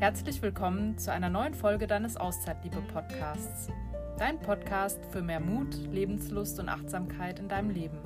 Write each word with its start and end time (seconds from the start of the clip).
Herzlich 0.00 0.40
willkommen 0.40 0.96
zu 0.96 1.12
einer 1.12 1.28
neuen 1.28 1.52
Folge 1.52 1.86
deines 1.86 2.16
Auszeitliebe-Podcasts. 2.16 3.68
Dein 4.16 4.40
Podcast 4.40 4.98
für 5.12 5.20
mehr 5.20 5.40
Mut, 5.40 5.74
Lebenslust 5.92 6.58
und 6.58 6.70
Achtsamkeit 6.70 7.38
in 7.38 7.50
deinem 7.50 7.68
Leben. 7.68 7.98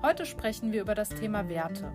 Heute 0.00 0.24
sprechen 0.24 0.72
wir 0.72 0.80
über 0.80 0.94
das 0.94 1.10
Thema 1.10 1.46
Werte. 1.50 1.92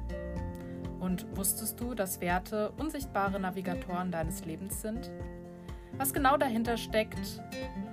Und 1.00 1.26
wusstest 1.36 1.80
du, 1.80 1.96
dass 1.96 2.22
Werte 2.22 2.72
unsichtbare 2.78 3.40
Navigatoren 3.40 4.12
deines 4.12 4.46
Lebens 4.46 4.84
sind? 4.84 5.10
Was 5.98 6.14
genau 6.14 6.38
dahinter 6.38 6.78
steckt, 6.78 7.42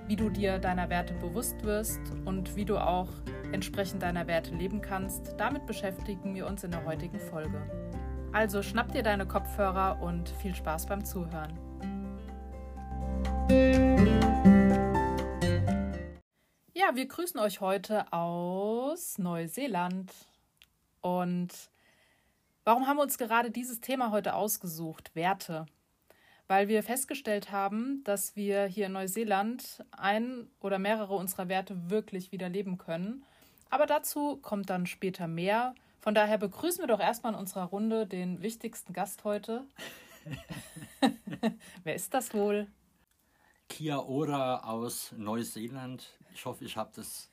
wie 0.05 0.15
du 0.15 0.29
dir 0.29 0.59
deiner 0.59 0.91
Werte 0.91 1.15
bewusst 1.15 1.63
wirst 1.63 2.01
und 2.25 2.55
wie 2.55 2.65
du 2.65 2.77
auch 2.77 3.09
entsprechend 3.51 4.03
deiner 4.03 4.27
Werte 4.27 4.53
leben 4.53 4.81
kannst, 4.81 5.33
damit 5.39 5.65
beschäftigen 5.65 6.35
wir 6.35 6.45
uns 6.45 6.63
in 6.63 6.69
der 6.69 6.85
heutigen 6.85 7.19
Folge. 7.19 7.59
Also 8.33 8.63
schnapp 8.63 8.93
dir 8.93 9.03
deine 9.03 9.27
Kopfhörer 9.27 10.01
und 10.01 10.29
viel 10.29 10.55
Spaß 10.55 10.85
beim 10.85 11.03
Zuhören. 11.03 11.51
Ja, 16.73 16.95
wir 16.95 17.07
grüßen 17.07 17.37
euch 17.41 17.59
heute 17.59 18.11
aus 18.13 19.17
Neuseeland. 19.17 20.13
Und 21.01 21.49
warum 22.63 22.87
haben 22.87 22.97
wir 22.97 23.03
uns 23.03 23.17
gerade 23.17 23.51
dieses 23.51 23.81
Thema 23.81 24.11
heute 24.11 24.33
ausgesucht? 24.33 25.13
Werte. 25.13 25.65
Weil 26.47 26.69
wir 26.69 26.83
festgestellt 26.83 27.51
haben, 27.51 28.01
dass 28.05 28.37
wir 28.37 28.63
hier 28.63 28.85
in 28.85 28.93
Neuseeland 28.93 29.83
ein 29.91 30.49
oder 30.61 30.79
mehrere 30.79 31.15
unserer 31.15 31.49
Werte 31.49 31.89
wirklich 31.89 32.31
wieder 32.31 32.47
leben 32.47 32.77
können. 32.77 33.25
Aber 33.69 33.85
dazu 33.85 34.37
kommt 34.37 34.69
dann 34.69 34.85
später 34.85 35.27
mehr. 35.27 35.75
Von 36.01 36.15
daher 36.15 36.39
begrüßen 36.39 36.81
wir 36.81 36.87
doch 36.87 36.99
erstmal 36.99 37.33
in 37.33 37.39
unserer 37.39 37.65
Runde 37.65 38.07
den 38.07 38.41
wichtigsten 38.41 38.91
Gast 38.91 39.23
heute. 39.23 39.67
Wer 41.83 41.95
ist 41.95 42.13
das 42.15 42.33
wohl? 42.33 42.67
Kia 43.69 43.99
Ora 43.99 44.63
aus 44.63 45.13
Neuseeland. 45.15 46.17
Ich 46.33 46.45
hoffe, 46.45 46.65
ich 46.65 46.75
habe 46.75 46.91
das 46.95 47.29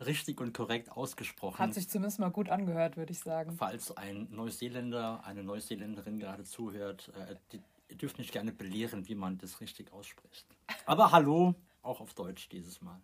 richtig 0.00 0.40
und 0.40 0.54
korrekt 0.54 0.90
ausgesprochen. 0.90 1.58
Hat 1.58 1.74
sich 1.74 1.90
zumindest 1.90 2.20
mal 2.20 2.30
gut 2.30 2.48
angehört, 2.48 2.96
würde 2.96 3.12
ich 3.12 3.20
sagen. 3.20 3.52
Falls 3.52 3.94
ein 3.94 4.28
Neuseeländer, 4.30 5.22
eine 5.24 5.44
Neuseeländerin 5.44 6.18
gerade 6.18 6.44
zuhört, 6.44 7.12
äh, 7.28 7.58
ihr 7.90 7.96
dürft 7.98 8.18
nicht 8.18 8.32
gerne 8.32 8.52
belehren, 8.52 9.08
wie 9.08 9.14
man 9.14 9.36
das 9.36 9.60
richtig 9.60 9.92
ausspricht. 9.92 10.46
Aber 10.86 11.12
hallo, 11.12 11.54
auch 11.82 12.00
auf 12.00 12.14
Deutsch 12.14 12.48
dieses 12.48 12.80
Mal. 12.80 13.00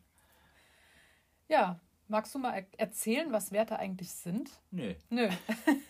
Ja, 1.49 1.81
Magst 2.09 2.33
du 2.37 2.39
mal 2.39 2.55
er 2.55 2.67
erzählen, 2.79 3.33
was 3.33 3.51
Werte 3.51 3.81
eigentlich 3.81 4.13
sind? 4.13 4.49
Nö. 4.71 4.95
Nö. 5.11 5.29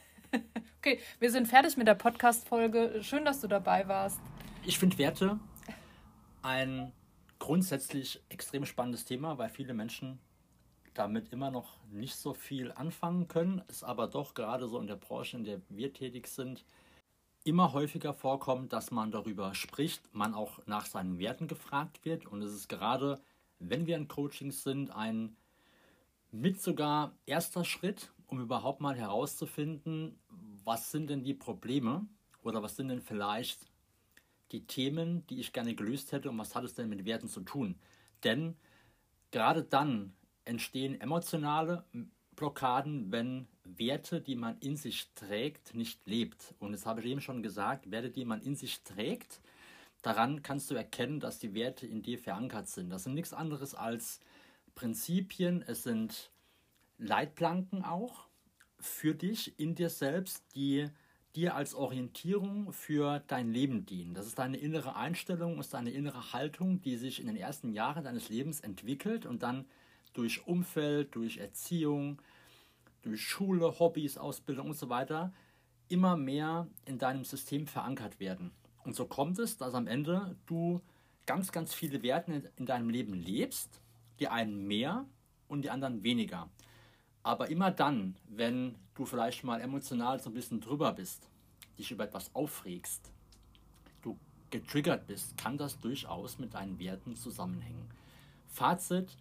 okay, 0.78 0.98
wir 1.18 1.30
sind 1.30 1.46
fertig 1.46 1.76
mit 1.76 1.86
der 1.86 1.94
Podcast-Folge. 1.94 3.02
Schön, 3.02 3.26
dass 3.26 3.42
du 3.42 3.48
dabei 3.48 3.86
warst. 3.86 4.18
Ich 4.64 4.78
finde 4.78 4.96
Werte 4.96 5.38
ein 6.40 6.90
grundsätzlich 7.38 8.22
extrem 8.30 8.64
spannendes 8.64 9.04
Thema, 9.04 9.36
weil 9.36 9.50
viele 9.50 9.74
Menschen 9.74 10.18
damit 10.94 11.34
immer 11.34 11.50
noch 11.50 11.76
nicht 11.90 12.16
so 12.16 12.32
viel 12.32 12.72
anfangen 12.72 13.28
können, 13.28 13.62
es 13.68 13.84
aber 13.84 14.06
doch 14.06 14.32
gerade 14.32 14.68
so 14.68 14.78
in 14.80 14.86
der 14.86 14.96
Branche, 14.96 15.36
in 15.36 15.44
der 15.44 15.60
wir 15.68 15.92
tätig 15.92 16.28
sind, 16.28 16.64
immer 17.44 17.74
häufiger 17.74 18.14
vorkommt, 18.14 18.72
dass 18.72 18.90
man 18.90 19.10
darüber 19.10 19.54
spricht, 19.54 20.02
man 20.14 20.32
auch 20.32 20.66
nach 20.66 20.86
seinen 20.86 21.18
Werten 21.18 21.46
gefragt 21.46 22.06
wird 22.06 22.24
und 22.24 22.40
es 22.40 22.54
ist 22.54 22.68
gerade, 22.70 23.20
wenn 23.58 23.86
wir 23.86 23.96
in 23.96 24.08
Coachings 24.08 24.62
sind, 24.62 24.90
ein 24.90 25.36
mit 26.40 26.60
sogar 26.60 27.16
erster 27.26 27.64
Schritt, 27.64 28.12
um 28.26 28.40
überhaupt 28.40 28.80
mal 28.80 28.96
herauszufinden, 28.96 30.18
was 30.64 30.90
sind 30.90 31.08
denn 31.10 31.22
die 31.22 31.34
Probleme 31.34 32.06
oder 32.42 32.62
was 32.62 32.76
sind 32.76 32.88
denn 32.88 33.00
vielleicht 33.00 33.66
die 34.52 34.66
Themen, 34.66 35.26
die 35.26 35.40
ich 35.40 35.52
gerne 35.52 35.74
gelöst 35.74 36.12
hätte 36.12 36.30
und 36.30 36.38
was 36.38 36.54
hat 36.54 36.64
es 36.64 36.74
denn 36.74 36.88
mit 36.88 37.04
Werten 37.04 37.28
zu 37.28 37.40
tun. 37.40 37.76
Denn 38.22 38.56
gerade 39.30 39.64
dann 39.64 40.12
entstehen 40.44 41.00
emotionale 41.00 41.84
Blockaden, 42.36 43.10
wenn 43.10 43.48
Werte, 43.64 44.20
die 44.20 44.36
man 44.36 44.58
in 44.60 44.76
sich 44.76 45.10
trägt, 45.14 45.74
nicht 45.74 46.06
lebt. 46.06 46.54
Und 46.58 46.72
das 46.72 46.86
habe 46.86 47.00
ich 47.00 47.06
eben 47.06 47.20
schon 47.20 47.42
gesagt, 47.42 47.90
Werte, 47.90 48.10
die 48.10 48.24
man 48.24 48.42
in 48.42 48.54
sich 48.54 48.82
trägt, 48.84 49.40
daran 50.02 50.42
kannst 50.42 50.70
du 50.70 50.74
erkennen, 50.74 51.18
dass 51.18 51.38
die 51.38 51.54
Werte 51.54 51.86
in 51.86 52.02
dir 52.02 52.18
verankert 52.18 52.68
sind. 52.68 52.90
Das 52.90 53.04
sind 53.04 53.14
nichts 53.14 53.32
anderes 53.32 53.74
als 53.74 54.20
Prinzipien, 54.76 55.64
es 55.66 55.82
sind 55.82 56.30
Leitplanken 56.98 57.82
auch 57.82 58.28
für 58.78 59.14
dich 59.14 59.58
in 59.58 59.74
dir 59.74 59.90
selbst, 59.90 60.44
die 60.54 60.88
dir 61.34 61.54
als 61.54 61.74
Orientierung 61.74 62.72
für 62.72 63.22
dein 63.26 63.50
Leben 63.50 63.84
dienen. 63.84 64.14
Das 64.14 64.26
ist 64.26 64.38
deine 64.38 64.58
innere 64.58 64.94
Einstellung, 64.94 65.58
ist 65.58 65.74
deine 65.74 65.90
innere 65.90 66.32
Haltung, 66.32 66.80
die 66.82 66.96
sich 66.96 67.20
in 67.20 67.26
den 67.26 67.36
ersten 67.36 67.72
Jahren 67.72 68.04
deines 68.04 68.28
Lebens 68.28 68.60
entwickelt 68.60 69.26
und 69.26 69.42
dann 69.42 69.64
durch 70.12 70.46
Umfeld, 70.46 71.14
durch 71.14 71.38
Erziehung, 71.38 72.20
durch 73.02 73.22
Schule, 73.22 73.78
Hobbys, 73.78 74.18
Ausbildung 74.18 74.68
und 74.68 74.78
so 74.78 74.88
weiter 74.88 75.32
immer 75.88 76.16
mehr 76.16 76.68
in 76.84 76.98
deinem 76.98 77.24
System 77.24 77.66
verankert 77.66 78.20
werden. 78.20 78.52
Und 78.84 78.94
so 78.94 79.06
kommt 79.06 79.38
es, 79.38 79.56
dass 79.56 79.74
am 79.74 79.86
Ende 79.86 80.36
du 80.46 80.80
ganz, 81.24 81.50
ganz 81.50 81.72
viele 81.72 82.02
Werte 82.02 82.50
in 82.56 82.66
deinem 82.66 82.90
Leben 82.90 83.14
lebst 83.14 83.80
die 84.18 84.28
einen 84.28 84.66
mehr 84.66 85.06
und 85.48 85.62
die 85.62 85.70
anderen 85.70 86.02
weniger. 86.02 86.48
Aber 87.22 87.50
immer 87.50 87.70
dann, 87.70 88.16
wenn 88.28 88.76
du 88.94 89.04
vielleicht 89.04 89.44
mal 89.44 89.60
emotional 89.60 90.20
so 90.20 90.30
ein 90.30 90.34
bisschen 90.34 90.60
drüber 90.60 90.92
bist, 90.92 91.28
dich 91.78 91.90
über 91.90 92.04
etwas 92.04 92.34
aufregst, 92.34 93.10
du 94.02 94.18
getriggert 94.50 95.06
bist, 95.06 95.36
kann 95.36 95.58
das 95.58 95.78
durchaus 95.80 96.38
mit 96.38 96.54
deinen 96.54 96.78
Werten 96.78 97.16
zusammenhängen. 97.16 97.90
Fazit, 98.48 99.16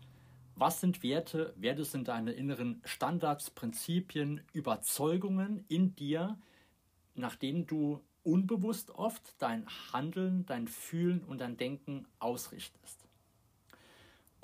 was 0.55 0.79
sind 0.79 1.03
Werte? 1.03 1.53
Werte 1.57 1.83
sind 1.83 2.07
deine 2.07 2.31
inneren 2.31 2.81
Standards, 2.85 3.49
Prinzipien, 3.49 4.41
Überzeugungen 4.53 5.65
in 5.67 5.95
dir, 5.95 6.37
nach 7.15 7.35
denen 7.35 7.67
du 7.67 8.01
unbewusst 8.23 8.91
oft 8.91 9.35
dein 9.39 9.65
Handeln, 9.91 10.45
dein 10.45 10.67
Fühlen 10.67 11.23
und 11.23 11.39
dein 11.39 11.57
Denken 11.57 12.07
ausrichtest. 12.19 13.04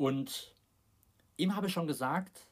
Und 0.01 0.51
ihm 1.37 1.55
habe 1.55 1.67
ich 1.67 1.73
schon 1.73 1.85
gesagt, 1.85 2.47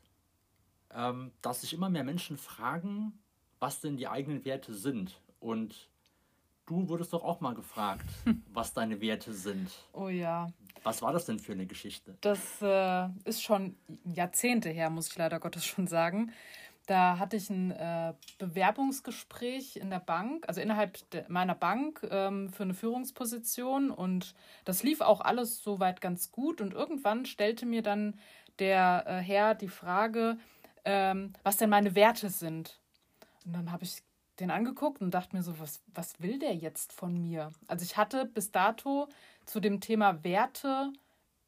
ähm, 0.94 1.32
dass 1.42 1.62
sich 1.62 1.74
immer 1.74 1.90
mehr 1.90 2.04
Menschen 2.04 2.38
fragen, 2.38 3.18
was 3.58 3.82
denn 3.82 3.98
die 3.98 4.08
eigenen 4.08 4.46
Werte 4.46 4.76
sind. 4.76 5.20
Und 5.40 5.90
du 6.68 6.88
wurdest 6.88 7.12
doch 7.12 7.24
auch 7.24 7.42
mal 7.42 7.56
gefragt, 7.56 8.06
was 8.54 8.76
deine 8.76 9.02
Werte 9.02 9.34
sind. 9.34 9.72
Oh 9.94 10.10
ja. 10.10 10.54
Was 10.84 11.02
war 11.02 11.12
das 11.12 11.26
denn 11.26 11.40
für 11.40 11.54
eine 11.54 11.66
Geschichte? 11.66 12.16
Das 12.22 12.62
äh, 12.62 13.08
ist 13.24 13.42
schon 13.42 13.76
Jahrzehnte 14.04 14.70
her, 14.70 14.92
muss 14.92 15.08
ich 15.08 15.18
leider 15.18 15.40
Gottes 15.40 15.66
schon 15.66 15.88
sagen. 15.88 16.32
Da 16.90 17.20
hatte 17.20 17.38
ich 17.38 17.52
ein 17.52 17.70
äh, 17.70 18.16
Bewerbungsgespräch 18.40 19.76
in 19.76 19.92
der 19.92 20.00
Bank, 20.00 20.46
also 20.48 20.60
innerhalb 20.60 20.98
meiner 21.28 21.54
Bank 21.54 22.02
ähm, 22.10 22.50
für 22.50 22.64
eine 22.64 22.74
Führungsposition 22.74 23.92
und 23.92 24.34
das 24.66 24.82
lief 24.82 25.00
auch 25.02 25.22
alles 25.22 25.62
soweit 25.62 26.02
ganz 26.02 26.32
gut 26.32 26.62
und 26.62 26.74
irgendwann 26.74 27.28
stellte 27.28 27.68
mir 27.68 27.84
dann 27.84 28.18
der 28.58 29.04
äh, 29.06 29.18
Herr 29.20 29.54
die 29.54 29.68
Frage, 29.68 30.40
ähm, 30.84 31.34
was 31.44 31.58
denn 31.58 31.70
meine 31.70 31.94
Werte 31.94 32.32
sind. 32.32 32.80
Und 33.46 33.54
dann 33.54 33.72
habe 33.72 33.84
ich 33.84 34.02
den 34.40 34.50
angeguckt 34.50 35.00
und 35.00 35.12
dachte 35.12 35.36
mir 35.36 35.44
so, 35.44 35.60
was, 35.60 35.84
was 35.94 36.20
will 36.20 36.40
der 36.40 36.56
jetzt 36.56 36.92
von 36.92 37.22
mir? 37.22 37.52
Also 37.68 37.84
ich 37.84 37.98
hatte 37.98 38.26
bis 38.26 38.52
dato 38.52 39.10
zu 39.46 39.60
dem 39.60 39.80
Thema 39.80 40.24
Werte 40.24 40.92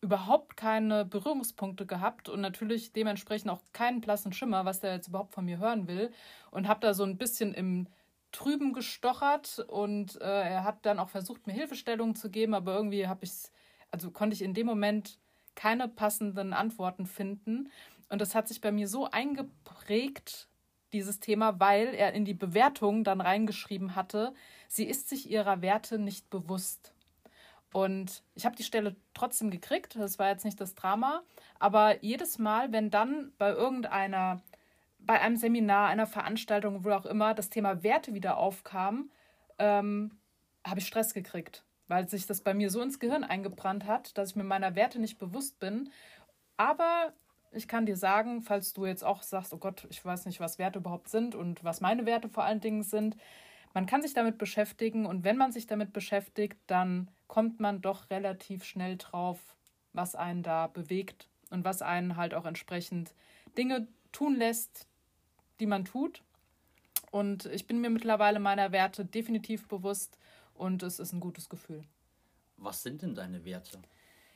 überhaupt 0.01 0.57
keine 0.57 1.05
Berührungspunkte 1.05 1.85
gehabt 1.85 2.27
und 2.27 2.41
natürlich 2.41 2.91
dementsprechend 2.91 3.51
auch 3.51 3.61
keinen 3.71 4.01
blassen 4.01 4.33
Schimmer, 4.33 4.65
was 4.65 4.79
der 4.79 4.93
jetzt 4.93 5.07
überhaupt 5.07 5.33
von 5.33 5.45
mir 5.45 5.59
hören 5.59 5.87
will. 5.87 6.11
Und 6.49 6.67
habe 6.67 6.79
da 6.79 6.93
so 6.93 7.03
ein 7.03 7.17
bisschen 7.17 7.53
im 7.53 7.87
Trüben 8.31 8.73
gestochert 8.73 9.63
und 9.67 10.19
äh, 10.21 10.25
er 10.25 10.63
hat 10.63 10.85
dann 10.85 10.99
auch 10.99 11.09
versucht, 11.09 11.45
mir 11.47 11.53
Hilfestellungen 11.53 12.15
zu 12.15 12.29
geben, 12.29 12.53
aber 12.53 12.73
irgendwie 12.73 13.07
habe 13.07 13.25
ich 13.25 13.51
also 13.91 14.09
konnte 14.09 14.33
ich 14.33 14.41
in 14.41 14.53
dem 14.53 14.65
Moment 14.65 15.19
keine 15.53 15.87
passenden 15.87 16.53
Antworten 16.53 17.05
finden. 17.05 17.69
Und 18.09 18.21
das 18.21 18.33
hat 18.33 18.47
sich 18.47 18.61
bei 18.61 18.71
mir 18.71 18.87
so 18.87 19.09
eingeprägt, 19.09 20.47
dieses 20.93 21.19
Thema, 21.19 21.59
weil 21.59 21.93
er 21.93 22.13
in 22.13 22.25
die 22.25 22.33
Bewertung 22.33 23.03
dann 23.03 23.21
reingeschrieben 23.21 23.95
hatte, 23.95 24.33
sie 24.67 24.85
ist 24.85 25.07
sich 25.07 25.29
ihrer 25.29 25.61
Werte 25.61 25.99
nicht 25.99 26.29
bewusst. 26.29 26.93
Und 27.73 28.23
ich 28.35 28.45
habe 28.45 28.55
die 28.55 28.63
Stelle 28.63 28.95
trotzdem 29.13 29.49
gekriegt, 29.49 29.95
das 29.95 30.19
war 30.19 30.29
jetzt 30.29 30.43
nicht 30.43 30.59
das 30.59 30.75
Drama, 30.75 31.23
aber 31.59 32.03
jedes 32.03 32.37
Mal, 32.37 32.71
wenn 32.71 32.89
dann 32.89 33.31
bei 33.37 33.51
irgendeiner, 33.51 34.41
bei 34.99 35.21
einem 35.21 35.37
Seminar, 35.37 35.87
einer 35.87 36.07
Veranstaltung, 36.07 36.83
wo 36.83 36.91
auch 36.91 37.05
immer, 37.05 37.33
das 37.33 37.49
Thema 37.49 37.81
Werte 37.81 38.13
wieder 38.13 38.37
aufkam, 38.37 39.09
ähm, 39.57 40.11
habe 40.65 40.79
ich 40.79 40.87
Stress 40.87 41.13
gekriegt, 41.13 41.63
weil 41.87 42.09
sich 42.09 42.27
das 42.27 42.41
bei 42.41 42.53
mir 42.53 42.69
so 42.69 42.81
ins 42.81 42.99
Gehirn 42.99 43.23
eingebrannt 43.23 43.85
hat, 43.85 44.17
dass 44.17 44.31
ich 44.31 44.35
mir 44.35 44.43
meiner 44.43 44.75
Werte 44.75 44.99
nicht 44.99 45.17
bewusst 45.17 45.59
bin. 45.59 45.91
Aber 46.57 47.13
ich 47.53 47.67
kann 47.67 47.85
dir 47.85 47.95
sagen, 47.95 48.41
falls 48.41 48.73
du 48.73 48.85
jetzt 48.85 49.03
auch 49.03 49.23
sagst, 49.23 49.53
oh 49.53 49.57
Gott, 49.57 49.87
ich 49.89 50.03
weiß 50.03 50.25
nicht, 50.25 50.39
was 50.39 50.59
Werte 50.59 50.79
überhaupt 50.79 51.09
sind 51.09 51.35
und 51.35 51.63
was 51.63 51.81
meine 51.81 52.05
Werte 52.05 52.29
vor 52.29 52.43
allen 52.43 52.61
Dingen 52.61 52.83
sind, 52.83 53.15
man 53.73 53.85
kann 53.85 54.01
sich 54.01 54.13
damit 54.13 54.37
beschäftigen 54.37 55.05
und 55.05 55.23
wenn 55.23 55.37
man 55.37 55.51
sich 55.51 55.67
damit 55.67 55.93
beschäftigt, 55.93 56.57
dann 56.67 57.09
kommt 57.27 57.59
man 57.59 57.81
doch 57.81 58.09
relativ 58.09 58.63
schnell 58.63 58.97
drauf, 58.97 59.39
was 59.93 60.15
einen 60.15 60.43
da 60.43 60.67
bewegt 60.67 61.27
und 61.49 61.63
was 61.63 61.81
einen 61.81 62.17
halt 62.17 62.33
auch 62.33 62.45
entsprechend 62.45 63.13
Dinge 63.57 63.87
tun 64.11 64.35
lässt, 64.35 64.87
die 65.59 65.65
man 65.65 65.85
tut. 65.85 66.23
Und 67.11 67.45
ich 67.47 67.67
bin 67.67 67.81
mir 67.81 67.89
mittlerweile 67.89 68.39
meiner 68.39 68.71
Werte 68.71 69.05
definitiv 69.05 69.67
bewusst 69.67 70.17
und 70.53 70.83
es 70.83 70.99
ist 70.99 71.13
ein 71.13 71.19
gutes 71.19 71.49
Gefühl. 71.49 71.83
Was 72.57 72.83
sind 72.83 73.01
denn 73.01 73.15
deine 73.15 73.43
Werte? 73.43 73.79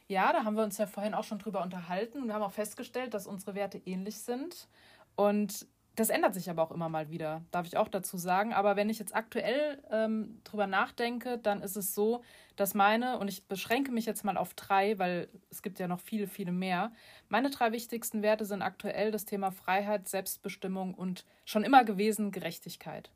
Ja, 0.08 0.32
da 0.34 0.44
haben 0.44 0.56
wir 0.56 0.64
uns 0.64 0.78
ja 0.78 0.88
vorhin 0.88 1.14
auch 1.14 1.24
schon 1.24 1.40
drüber 1.40 1.64
unterhalten. 1.64 2.26
Wir 2.26 2.34
haben 2.34 2.44
auch 2.44 2.52
festgestellt, 2.52 3.14
dass 3.14 3.28
unsere 3.28 3.56
Werte 3.56 3.82
ähnlich 3.86 4.18
sind. 4.18 4.68
Und 5.16 5.68
das 5.96 6.10
ändert 6.10 6.34
sich 6.34 6.50
aber 6.50 6.62
auch 6.62 6.72
immer 6.72 6.90
mal 6.90 7.10
wieder, 7.10 7.44
darf 7.52 7.66
ich 7.66 7.78
auch 7.78 7.88
dazu 7.88 8.18
sagen. 8.18 8.54
Aber 8.54 8.76
wenn 8.76 8.90
ich 8.90 9.00
jetzt 9.00 9.16
aktuell 9.16 9.82
ähm, 9.90 10.42
drüber 10.44 10.68
nachdenke, 10.68 11.38
dann 11.38 11.62
ist 11.62 11.78
es 11.78 11.96
so, 11.96 12.22
dass 12.56 12.74
meine, 12.74 13.18
und 13.18 13.30
ich 13.30 13.48
beschränke 13.48 13.92
mich 13.92 14.06
jetzt 14.06 14.24
mal 14.26 14.38
auf 14.38 14.54
drei, 14.54 15.00
weil 15.00 15.30
es 15.50 15.62
gibt 15.62 15.80
ja 15.80 15.88
noch 15.88 16.00
viele, 16.00 16.28
viele 16.28 16.52
mehr, 16.52 16.92
meine 17.30 17.50
drei 17.50 17.72
wichtigsten 17.72 18.22
Werte 18.22 18.46
sind 18.46 18.62
aktuell 18.62 19.12
das 19.12 19.26
Thema 19.26 19.52
Freiheit, 19.52 20.08
Selbstbestimmung 20.08 20.94
und 20.94 21.26
schon 21.46 21.64
immer 21.64 21.86
gewesen 21.86 22.32
Gerechtigkeit. 22.32 23.12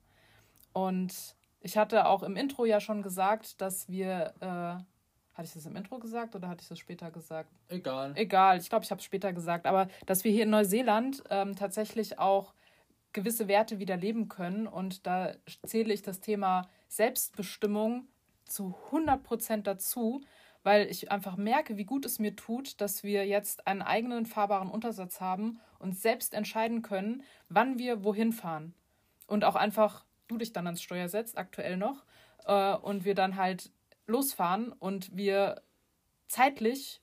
Und 0.72 1.36
ich 1.60 1.78
hatte 1.78 2.08
auch 2.08 2.24
im 2.24 2.38
Intro 2.38 2.66
ja 2.66 2.80
schon 2.80 3.02
gesagt, 3.02 3.60
dass 3.60 3.90
wir, 3.90 4.34
äh, 4.40 4.46
hatte 4.46 5.48
ich 5.48 5.54
das 5.54 5.66
im 5.66 5.76
Intro 5.76 6.00
gesagt 6.00 6.36
oder 6.36 6.48
hatte 6.48 6.62
ich 6.62 6.70
das 6.70 6.80
später 6.80 7.12
gesagt? 7.12 7.50
Egal. 7.68 8.14
Egal, 8.16 8.60
ich 8.60 8.70
glaube, 8.70 8.86
ich 8.86 8.92
habe 8.92 9.00
es 9.00 9.06
später 9.06 9.34
gesagt, 9.34 9.66
aber 9.66 9.90
dass 10.06 10.24
wir 10.24 10.32
hier 10.32 10.44
in 10.44 10.50
Neuseeland 10.50 11.24
ähm, 11.30 11.56
tatsächlich 11.56 12.20
auch 12.20 12.54
gewisse 13.14 13.48
Werte 13.48 13.80
wieder 13.80 13.98
leben 13.98 14.30
können. 14.30 14.68
Und 14.68 15.06
da 15.08 15.34
zähle 15.66 15.94
ich 15.94 16.02
das 16.02 16.20
Thema 16.20 16.70
Selbstbestimmung 16.88 18.08
zu 18.46 18.76
100 18.88 19.24
Prozent 19.24 19.68
dazu, 19.68 20.22
weil 20.64 20.88
ich 20.88 21.12
einfach 21.12 21.38
merke, 21.38 21.78
wie 21.78 21.86
gut 21.86 22.06
es 22.06 22.20
mir 22.20 22.36
tut, 22.36 22.82
dass 22.82 23.04
wir 23.04 23.26
jetzt 23.26 23.68
einen 23.68 23.82
eigenen 23.82 24.26
fahrbaren 24.26 24.70
Untersatz 24.70 25.22
haben 25.22 25.60
und 25.80 25.98
selbst 25.98 26.34
entscheiden 26.34 26.82
können, 26.82 27.24
wann 27.48 27.80
wir 27.80 28.04
wohin 28.04 28.34
fahren. 28.34 28.74
Und 29.28 29.46
auch 29.46 29.56
einfach 29.56 30.06
du 30.28 30.38
dich 30.38 30.54
dann 30.54 30.68
ans 30.68 30.82
Steuer 30.82 31.08
setzt, 31.08 31.38
aktuell 31.38 31.78
noch, 31.78 32.04
äh, 32.46 32.76
und 32.76 33.06
wir 33.06 33.16
dann 33.16 33.36
halt 33.36 33.72
losfahren 34.08 34.72
und 34.72 35.16
wir 35.16 35.62
zeitlich 36.28 37.02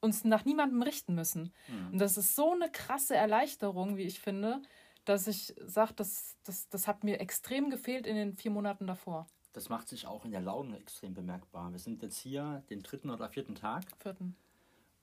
uns 0.00 0.24
nach 0.24 0.44
niemandem 0.44 0.82
richten 0.82 1.14
müssen. 1.14 1.52
Mhm. 1.66 1.92
Und 1.92 1.98
das 1.98 2.16
ist 2.16 2.36
so 2.36 2.52
eine 2.52 2.70
krasse 2.70 3.16
Erleichterung, 3.16 3.96
wie 3.96 4.04
ich 4.04 4.20
finde, 4.20 4.62
dass 5.08 5.26
ich 5.26 5.54
sage, 5.64 5.94
das, 5.94 6.36
das, 6.44 6.68
das 6.68 6.86
hat 6.86 7.02
mir 7.02 7.20
extrem 7.20 7.70
gefehlt 7.70 8.06
in 8.06 8.16
den 8.16 8.34
vier 8.34 8.50
Monaten 8.50 8.86
davor. 8.86 9.26
Das 9.52 9.68
macht 9.70 9.88
sich 9.88 10.06
auch 10.06 10.24
in 10.24 10.30
der 10.30 10.40
Laune 10.40 10.78
extrem 10.78 11.14
bemerkbar. 11.14 11.72
Wir 11.72 11.78
sind 11.78 12.02
jetzt 12.02 12.18
hier 12.18 12.62
den 12.68 12.82
dritten 12.82 13.10
oder 13.10 13.28
vierten 13.28 13.54
Tag. 13.54 13.84
Vierten. 13.98 14.36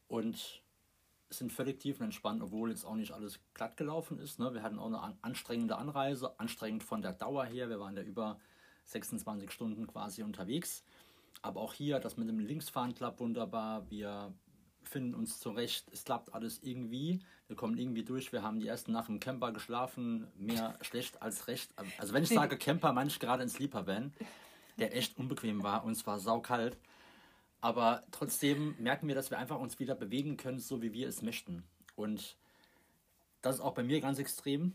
Und 0.08 0.62
sind 1.30 1.52
völlig 1.52 1.80
tief 1.80 2.00
und 2.00 2.06
entspannt, 2.06 2.44
obwohl 2.44 2.70
jetzt 2.70 2.86
auch 2.86 2.96
nicht 2.96 3.12
alles 3.12 3.40
glatt 3.56 3.78
gelaufen 3.78 4.20
ist. 4.20 4.38
Ne? 4.38 4.54
Wir 4.54 4.62
hatten 4.62 4.78
auch 4.78 4.86
eine 4.86 5.18
anstrengende 5.24 5.76
Anreise, 5.76 6.40
anstrengend 6.40 6.84
von 6.84 7.02
der 7.02 7.14
Dauer 7.14 7.46
her. 7.46 7.70
Wir 7.70 7.80
waren 7.80 7.98
ja 7.98 8.04
über 8.04 8.40
26 8.86 9.52
Stunden 9.52 9.88
quasi 9.88 10.22
unterwegs. 10.22 10.84
Aber 11.42 11.62
auch 11.62 11.74
hier, 11.74 12.00
das 12.00 12.16
mit 12.16 12.30
dem 12.30 12.40
Linksfahren 12.40 12.94
klappt 12.94 13.20
wunderbar. 13.20 13.90
Wir 13.90 14.34
finden 14.90 15.16
uns 15.16 15.40
zurecht. 15.40 15.88
Es 15.92 16.04
klappt 16.04 16.34
alles 16.34 16.62
irgendwie. 16.64 17.22
Wir 17.48 17.56
kommen 17.56 17.78
irgendwie 17.78 18.04
durch. 18.04 18.32
Wir 18.32 18.44
haben 18.44 18.60
die 18.60 18.68
ersten 18.68 18.92
Nacht 18.92 19.10
im 19.10 19.20
Camper 19.20 19.52
geschlafen. 19.52 20.28
Mehr 20.38 20.78
schlecht 20.82 21.22
als 21.22 21.48
recht. 21.48 21.72
Also 21.98 22.14
wenn 22.14 22.24
ich 22.24 22.30
sage 22.30 22.58
Camper, 22.58 22.94
meine 22.94 23.10
ich 23.10 23.20
gerade 23.20 23.44
in 23.44 23.50
Sleeper 23.50 23.88
Van, 23.88 24.14
der 24.78 24.96
echt 24.96 25.18
unbequem 25.18 25.64
war 25.64 25.84
und 25.84 25.92
es 25.92 26.06
war 26.08 26.20
saukalt. 26.20 26.78
Aber 27.62 28.04
trotzdem 28.12 28.76
merken 28.80 29.08
wir, 29.08 29.16
dass 29.16 29.32
wir 29.32 29.40
einfach 29.40 29.60
uns 29.60 29.80
wieder 29.80 29.96
bewegen 29.96 30.38
können, 30.38 30.60
so 30.60 30.82
wie 30.82 30.94
wir 30.94 31.08
es 31.08 31.22
möchten. 31.22 31.64
Und 31.96 32.36
das 33.42 33.56
ist 33.56 33.62
auch 33.62 33.74
bei 33.74 33.84
mir 33.84 34.02
ganz 34.02 34.20
extrem, 34.20 34.74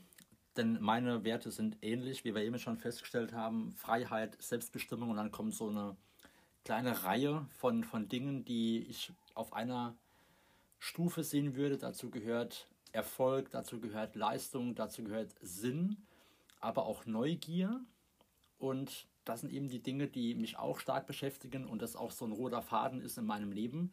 denn 0.57 0.81
meine 0.81 1.25
Werte 1.25 1.51
sind 1.51 1.79
ähnlich, 1.83 2.25
wie 2.25 2.35
wir 2.35 2.43
eben 2.43 2.59
schon 2.59 2.79
festgestellt 2.79 3.33
haben. 3.33 3.73
Freiheit, 3.73 4.37
Selbstbestimmung 4.41 5.11
und 5.11 5.17
dann 5.17 5.31
kommt 5.31 5.55
so 5.55 5.69
eine 5.69 5.97
kleine 6.65 7.05
Reihe 7.05 7.47
von, 7.59 7.85
von 7.85 8.09
Dingen, 8.09 8.45
die 8.45 8.81
ich 8.89 9.13
auf 9.37 9.53
einer 9.53 9.97
Stufe 10.79 11.23
sehen 11.23 11.57
würde. 11.57 11.79
Dazu 11.79 12.11
gehört 12.11 12.69
Erfolg, 12.93 13.51
dazu 13.51 13.81
gehört 13.81 14.17
Leistung, 14.17 14.75
dazu 14.75 15.05
gehört 15.05 15.35
Sinn, 15.41 15.97
aber 16.61 16.87
auch 16.87 17.07
Neugier. 17.07 17.81
Und 18.59 19.07
das 19.25 19.41
sind 19.41 19.53
eben 19.53 19.69
die 19.69 19.83
Dinge, 19.83 20.09
die 20.09 20.35
mich 20.35 20.59
auch 20.59 20.81
stark 20.81 21.07
beschäftigen 21.07 21.67
und 21.67 21.83
das 21.83 21.97
auch 21.97 22.11
so 22.11 22.25
ein 22.25 22.33
roter 22.33 22.63
Faden 22.63 23.01
ist 23.01 23.19
in 23.19 23.27
meinem 23.27 23.53
Leben, 23.53 23.93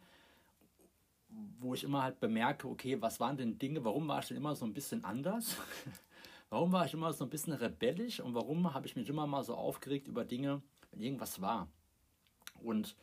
wo 1.60 1.74
ich 1.74 1.84
immer 1.84 2.02
halt 2.02 2.20
bemerke, 2.20 2.68
okay, 2.68 3.00
was 3.00 3.20
waren 3.20 3.36
denn 3.36 3.58
Dinge, 3.58 3.84
warum 3.84 4.08
war 4.08 4.20
ich 4.20 4.28
denn 4.28 4.36
immer 4.36 4.56
so 4.56 4.64
ein 4.64 4.74
bisschen 4.74 5.04
anders? 5.04 5.56
warum 6.50 6.72
war 6.72 6.86
ich 6.86 6.94
immer 6.94 7.12
so 7.12 7.24
ein 7.24 7.30
bisschen 7.30 7.52
rebellisch 7.52 8.20
und 8.20 8.34
warum 8.34 8.72
habe 8.72 8.86
ich 8.86 8.96
mich 8.96 9.08
immer 9.08 9.26
mal 9.26 9.44
so 9.44 9.54
aufgeregt 9.54 10.08
über 10.08 10.24
Dinge, 10.24 10.62
wenn 10.90 11.00
irgendwas 11.00 11.40
war? 11.40 11.68
Und 12.62 12.96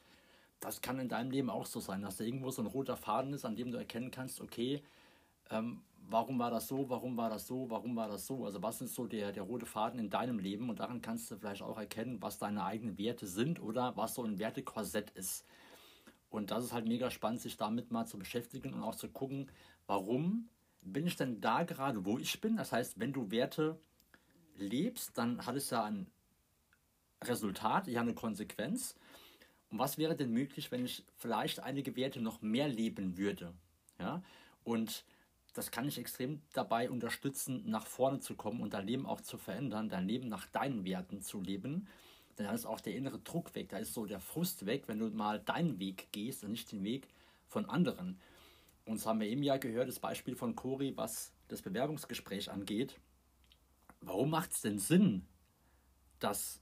das 0.60 0.82
kann 0.82 1.00
in 1.00 1.10
deinem 1.10 1.32
Leben 1.32 1.50
auch 1.50 1.66
so 1.66 1.80
sein, 1.80 2.02
dass 2.02 2.18
da 2.18 2.24
irgendwo 2.24 2.50
so 2.52 2.62
ein 2.62 2.68
roter 2.68 2.98
Faden 2.98 3.34
ist, 3.34 3.46
an 3.46 3.56
dem 3.56 3.72
du 3.72 3.78
erkennen 3.78 4.12
kannst, 4.12 4.42
okay, 4.42 4.84
ähm, 5.50 5.84
warum 6.10 6.40
war 6.40 6.52
das 6.52 6.68
so, 6.68 6.90
warum 6.90 7.18
war 7.18 7.30
das 7.30 7.48
so, 7.48 7.70
warum 7.70 7.96
war 7.96 8.08
das 8.08 8.26
so? 8.28 8.46
Also 8.46 8.62
was 8.62 8.82
ist 8.82 8.96
so 8.96 9.06
der, 9.06 9.32
der 9.32 9.44
rote 9.44 9.66
Faden 9.66 10.00
in 10.00 10.10
deinem 10.10 10.40
Leben? 10.40 10.70
Und 10.70 10.80
daran 10.80 11.02
kannst 11.02 11.30
du 11.30 11.38
vielleicht 11.38 11.62
auch 11.62 11.78
erkennen, 11.78 12.22
was 12.22 12.40
deine 12.40 12.64
eigenen 12.64 12.98
Werte 12.98 13.28
sind 13.28 13.62
oder 13.62 13.96
was 13.98 14.16
so 14.16 14.24
ein 14.24 14.40
Wertekorsett 14.40 15.12
ist. 15.12 15.46
Und 16.30 16.52
das 16.52 16.66
ist 16.66 16.74
halt 16.74 16.88
mega 16.88 17.10
spannend, 17.12 17.42
sich 17.42 17.58
damit 17.58 17.92
mal 17.92 18.06
zu 18.06 18.18
beschäftigen 18.20 18.74
und 18.74 18.84
auch 18.84 18.96
zu 18.96 19.10
gucken, 19.10 19.52
warum 19.88 20.50
bin 20.82 21.08
ich 21.08 21.16
denn 21.16 21.42
da 21.42 21.64
gerade, 21.64 22.06
wo 22.06 22.18
ich 22.18 22.42
bin? 22.42 22.58
Das 22.58 22.72
heißt, 22.72 23.00
wenn 23.00 23.14
du 23.14 23.32
Werte 23.32 23.80
lebst, 24.56 25.18
dann 25.18 25.46
hat 25.46 25.56
es 25.56 25.70
ja 25.70 25.84
ein 25.84 26.08
Resultat, 27.24 27.88
ja 27.88 28.02
eine 28.02 28.14
Konsequenz. 28.14 28.96
Und 29.76 29.80
was 29.80 29.98
wäre 29.98 30.16
denn 30.16 30.32
möglich, 30.32 30.72
wenn 30.72 30.86
ich 30.86 31.04
vielleicht 31.18 31.60
einige 31.60 31.98
Werte 31.98 32.22
noch 32.22 32.42
mehr 32.42 32.70
leben 32.70 33.18
würde? 33.18 33.54
Ja, 34.00 34.24
und 34.64 35.04
das 35.52 35.70
kann 35.70 35.84
dich 35.84 35.98
extrem 35.98 36.42
dabei 36.54 36.90
unterstützen, 36.90 37.62
nach 37.66 37.86
vorne 37.86 38.22
zu 38.22 38.36
kommen 38.36 38.62
und 38.62 38.74
dein 38.74 38.88
Leben 38.88 39.06
auch 39.06 39.20
zu 39.20 39.38
verändern, 39.38 39.90
dein 39.90 40.08
Leben 40.08 40.30
nach 40.30 40.46
deinen 40.48 40.86
Werten 40.86 41.22
zu 41.22 41.42
leben. 41.42 41.90
Denn 42.38 42.46
dann 42.46 42.56
ist 42.56 42.66
auch 42.66 42.80
der 42.80 42.96
innere 42.96 43.20
Druck 43.20 43.54
weg, 43.54 43.68
da 43.68 43.78
ist 43.78 43.94
so 43.94 44.06
der 44.06 44.22
Frust 44.22 44.66
weg, 44.66 44.84
wenn 44.88 45.00
du 45.00 45.10
mal 45.10 45.42
deinen 45.42 45.78
Weg 45.78 46.08
gehst 46.14 46.46
und 46.46 46.52
nicht 46.52 46.72
den 46.72 46.86
Weg 46.86 47.10
von 47.50 47.66
anderen. 47.66 48.18
Und 48.86 49.00
das 49.00 49.06
haben 49.06 49.20
wir 49.20 49.28
eben 49.28 49.44
ja 49.44 49.58
gehört, 49.58 49.90
das 49.90 50.00
Beispiel 50.00 50.38
von 50.38 50.56
Cori, 50.56 50.96
was 50.96 51.34
das 51.50 51.62
Bewerbungsgespräch 51.62 52.50
angeht. 52.50 52.98
Warum 54.00 54.30
macht 54.30 54.54
es 54.54 54.62
denn 54.62 54.80
Sinn, 54.80 55.28
dass 56.20 56.62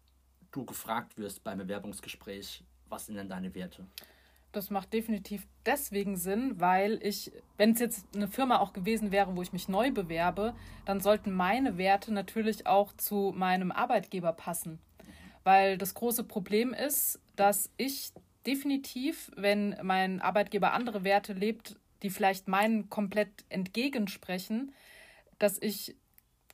du 0.50 0.65
gefragt 0.65 1.15
wirst 1.20 1.43
beim 1.43 1.60
Bewerbungsgespräch, 1.60 2.63
was 2.90 3.06
sind 3.06 3.16
denn 3.16 3.30
deine 3.30 3.54
Werte? 3.56 3.86
Das 4.52 4.70
macht 4.70 4.94
definitiv 4.94 5.48
deswegen 5.66 6.16
Sinn, 6.16 6.60
weil 6.60 7.00
ich, 7.02 7.32
wenn 7.58 7.72
es 7.72 7.80
jetzt 7.80 8.06
eine 8.16 8.28
Firma 8.28 8.60
auch 8.60 8.72
gewesen 8.72 9.12
wäre, 9.12 9.36
wo 9.36 9.42
ich 9.42 9.52
mich 9.52 9.68
neu 9.68 9.92
bewerbe, 9.92 10.54
dann 10.86 11.02
sollten 11.02 11.32
meine 11.32 11.80
Werte 11.80 12.13
natürlich 12.13 12.68
auch 12.68 12.94
zu 12.94 13.34
meinem 13.36 13.72
Arbeitgeber 13.72 14.32
passen. 14.32 14.80
Weil 15.44 15.78
das 15.80 15.96
große 15.96 16.24
Problem 16.24 16.72
ist, 16.72 17.20
dass 17.36 17.72
ich 17.78 18.12
definitiv, 18.46 19.32
wenn 19.36 19.75
mein 19.82 20.22
Arbeitgeber 20.22 20.74
andere 20.74 21.04
Werte 21.04 21.34
lebt, 21.34 21.75
die 22.04 22.12
vielleicht 22.12 22.48
meinen 22.48 22.90
komplett 22.90 23.46
entgegensprechen, 23.50 24.72
dass 25.40 25.60
ich 25.60 25.96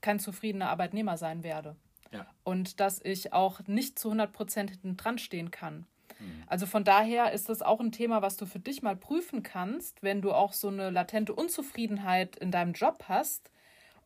kein 0.02 0.20
zufriedener 0.20 0.70
Arbeitnehmer 0.70 1.18
sein 1.18 1.44
werde. 1.44 1.76
Ja. 2.12 2.26
Und 2.44 2.80
dass 2.80 3.02
ich 3.04 3.34
auch 3.34 3.60
nicht 3.68 4.00
zu 4.00 4.10
100 4.10 4.32
Prozent 4.32 4.70
hinten 4.72 4.98
dran 4.98 5.18
stehen 5.18 5.52
kann. 5.52 5.86
Mhm. 6.20 6.44
Also 6.48 6.66
von 6.66 6.84
daher 6.84 7.32
ist 7.32 7.50
das 7.50 7.62
auch 7.62 7.80
ein 7.80 7.92
Thema, 7.92 8.22
was 8.22 8.38
du 8.38 8.46
für 8.46 8.60
dich 8.60 8.82
mal 8.82 8.96
prüfen 8.96 9.44
kannst, 9.44 10.04
wenn 10.04 10.22
du 10.22 10.32
auch 10.32 10.54
so 10.54 10.68
eine 10.68 10.90
latente 10.90 11.34
Unzufriedenheit 11.34 12.36
in 12.36 12.52
deinem 12.52 12.74
Job 12.74 13.06
hast, 13.08 13.50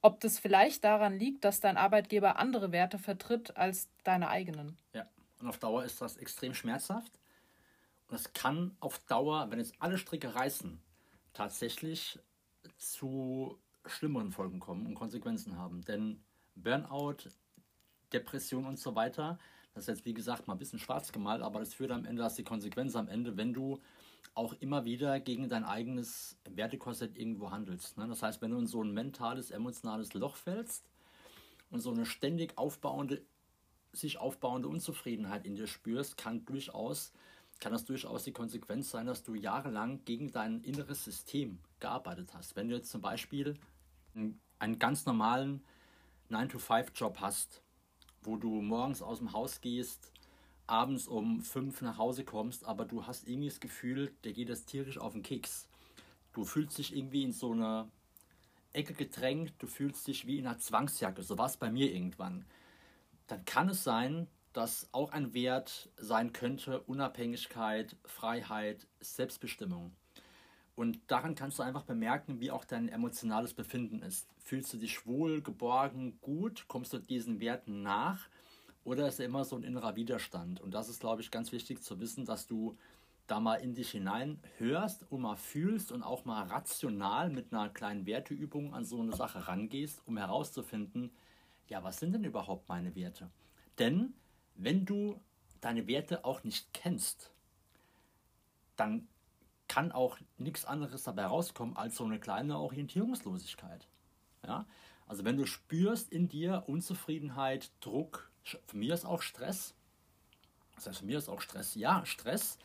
ob 0.02 0.20
das 0.20 0.40
vielleicht 0.40 0.84
daran 0.84 1.18
liegt, 1.18 1.46
dass 1.46 1.60
dein 1.60 1.78
Arbeitgeber 1.78 2.38
andere 2.38 2.72
Werte 2.72 3.00
vertritt 3.00 3.56
als 3.58 3.88
deine 4.04 4.30
eigenen. 4.30 4.78
Ja, 4.94 5.08
und 5.40 5.48
auf 5.48 5.58
Dauer 5.58 5.84
ist 5.84 6.02
das 6.02 6.18
extrem 6.18 6.54
schmerzhaft. 6.54 7.12
Und 8.10 8.16
es 8.16 8.34
kann 8.34 8.76
auf 8.80 9.00
Dauer, 9.00 9.50
wenn 9.50 9.60
jetzt 9.60 9.76
alle 9.80 9.98
Stricke 9.98 10.36
reißen, 10.36 10.80
tatsächlich 11.34 12.20
zu 12.78 13.58
schlimmeren 13.86 14.32
Folgen 14.32 14.60
kommen 14.60 14.86
und 14.86 14.96
Konsequenzen 14.96 15.58
haben. 15.58 15.84
Denn 15.84 16.22
Burnout, 16.56 17.30
Depression 18.12 18.66
und 18.66 18.78
so 18.78 18.96
weiter 18.96 19.40
das 19.74 19.84
ist 19.84 19.88
jetzt, 19.88 20.06
wie 20.06 20.14
gesagt, 20.14 20.48
mal 20.48 20.54
ein 20.54 20.60
bisschen 20.60 20.80
schwarz 20.80 21.12
gemalt, 21.12 21.42
aber 21.42 21.60
das 21.60 21.74
führt 21.74 21.92
am 21.92 22.06
Ende, 22.06 22.22
dass 22.22 22.36
die 22.36 22.44
Konsequenz 22.44 22.96
am 22.96 23.08
Ende, 23.08 23.38
wenn 23.38 23.54
du 23.54 23.80
auch 24.36 24.54
immer 24.60 24.86
wieder 24.86 25.20
gegen 25.20 25.50
dein 25.50 25.64
eigenes 25.64 26.38
Wertekorsett 26.50 27.18
irgendwo 27.18 27.52
handelst. 27.52 27.98
Ne? 27.98 28.08
Das 28.08 28.24
heißt, 28.24 28.42
wenn 28.42 28.52
du 28.52 28.58
in 28.58 28.68
so 28.68 28.84
ein 28.84 28.92
mentales, 28.92 29.52
emotionales 29.52 30.14
Loch 30.14 30.36
fällst 30.36 30.90
und 31.70 31.82
so 31.82 31.92
eine 31.92 32.06
ständig 32.06 32.58
aufbauende 32.58 33.22
sich 33.96 34.18
aufbauende 34.18 34.68
Unzufriedenheit 34.68 35.46
in 35.46 35.56
dir 35.56 35.68
spürst, 35.68 36.18
kann 36.18 36.44
durchaus 36.46 37.14
kann 37.60 37.72
das 37.72 37.86
durchaus 37.86 38.26
die 38.26 38.34
Konsequenz 38.34 38.92
sein, 38.92 39.06
dass 39.06 39.24
du 39.24 39.36
jahrelang 39.36 40.04
gegen 40.04 40.32
dein 40.32 40.62
inneres 40.64 41.06
System 41.06 41.60
gearbeitet 41.80 42.34
hast. 42.34 42.56
Wenn 42.56 42.68
du 42.68 42.76
jetzt 42.76 42.92
zum 42.92 43.02
Beispiel 43.02 43.58
einen 44.60 44.80
ganz 44.80 45.06
normalen 45.06 45.64
9-to-5-Job 46.30 47.22
hast, 47.22 47.62
wo 48.24 48.38
du 48.38 48.62
morgens 48.62 49.02
aus 49.02 49.20
dem 49.20 49.34
Haus 49.34 49.62
gehst, 49.62 50.12
abends 50.68 51.08
um 51.08 51.42
5 51.42 51.82
nach 51.82 51.98
Hause 51.98 52.24
kommst, 52.24 52.66
aber 52.66 52.86
du 52.86 53.06
hast 53.06 53.28
irgendwie 53.28 53.50
das 53.50 53.60
Gefühl, 53.60 54.14
der 54.24 54.34
geht 54.34 54.50
das 54.50 54.66
tierisch 54.66 54.98
auf 54.98 55.14
den 55.14 55.24
Keks. 55.24 55.68
Du 56.34 56.46
fühlst 56.46 56.78
dich 56.78 56.96
irgendwie 56.96 57.24
in 57.24 57.32
so 57.32 57.52
einer 57.52 57.90
Ecke 58.72 58.94
gedrängt, 58.94 59.54
du 59.60 59.68
fühlst 59.68 60.08
dich 60.08 60.26
wie 60.26 60.40
in 60.40 60.48
einer 60.48 60.58
Zwangsjacke, 60.58 61.22
so 61.22 61.38
war 61.38 61.46
es 61.46 61.58
bei 61.58 61.70
mir 61.70 61.94
irgendwann. 61.94 62.46
Dann 63.28 63.46
kann 63.46 63.70
es 63.70 63.84
sein, 63.84 64.28
dass 64.54 64.88
auch 64.92 65.12
ein 65.12 65.34
Wert 65.34 65.90
sein 65.98 66.32
könnte 66.32 66.82
Unabhängigkeit, 66.82 67.96
Freiheit, 68.06 68.88
Selbstbestimmung. 69.00 69.92
Und 70.76 71.00
daran 71.08 71.36
kannst 71.36 71.60
du 71.60 71.64
einfach 71.64 71.84
bemerken, 71.84 72.40
wie 72.40 72.52
auch 72.52 72.66
dein 72.66 72.90
emotionales 72.90 73.54
Befinden 73.54 74.02
ist. 74.02 74.28
Fühlst 74.40 74.74
du 74.74 74.78
dich 74.78 75.06
wohl, 75.06 75.42
geborgen, 75.42 76.18
gut? 76.22 76.66
Kommst 76.68 76.94
du 76.94 76.98
diesen 76.98 77.40
Werten 77.40 77.84
nach? 77.84 78.28
Oder 78.84 79.08
ist 79.08 79.20
er 79.20 79.28
immer 79.28 79.46
so 79.46 79.56
ein 79.56 79.64
innerer 79.64 79.96
Widerstand? 79.96 80.60
Und 80.62 80.74
das 80.74 80.90
ist, 80.90 81.00
glaube 81.00 81.22
ich, 81.22 81.32
ganz 81.32 81.52
wichtig 81.52 81.84
zu 81.84 82.00
wissen, 82.00 82.26
dass 82.26 82.48
du 82.48 82.76
da 83.28 83.40
mal 83.40 83.56
in 83.56 83.74
dich 83.74 83.92
hinein 83.92 84.40
hörst 84.58 85.10
und 85.10 85.22
mal 85.22 85.38
fühlst 85.38 85.92
und 85.92 86.04
auch 86.04 86.26
mal 86.26 86.44
rational 86.44 87.30
mit 87.30 87.54
einer 87.54 87.70
kleinen 87.70 88.06
Werteübung 88.06 88.74
an 88.74 88.84
so 88.84 89.00
eine 89.00 89.16
Sache 89.16 89.48
rangehst, 89.48 90.02
um 90.06 90.18
herauszufinden, 90.18 91.12
ja, 91.68 91.84
was 91.84 92.00
sind 92.00 92.14
denn 92.14 92.26
überhaupt 92.26 92.68
meine 92.68 92.96
Werte? 92.96 93.30
Denn 93.80 94.14
wenn 94.56 94.86
du 94.86 95.20
deine 95.62 95.88
Werte 95.88 96.26
auch 96.26 96.44
nicht 96.44 96.74
kennst, 96.74 97.32
dann 98.76 99.08
kann 99.74 99.92
auch 99.92 100.20
nichts 100.38 100.66
anderes 100.66 101.02
dabei 101.02 101.26
rauskommen 101.26 101.76
als 101.76 101.96
so 101.96 102.06
eine 102.06 102.20
kleine 102.20 102.60
Orientierungslosigkeit. 102.60 103.88
Ja? 104.46 104.68
Also 105.08 105.26
wenn 105.26 105.36
du 105.36 105.48
spürst 105.48 106.12
in 106.12 106.30
dir 106.30 106.66
Unzufriedenheit, 106.68 107.72
Druck, 107.80 108.30
für 108.44 108.78
mir 108.78 108.94
ist 108.94 109.04
auch 109.04 109.24
Stress, 109.24 109.74
das 110.76 110.86
heißt 110.86 111.00
für 111.00 111.06
mir 111.06 111.18
ist 111.18 111.28
auch 111.28 111.42
Stress, 111.42 111.74
ja, 111.74 112.06
Stress, 112.06 112.60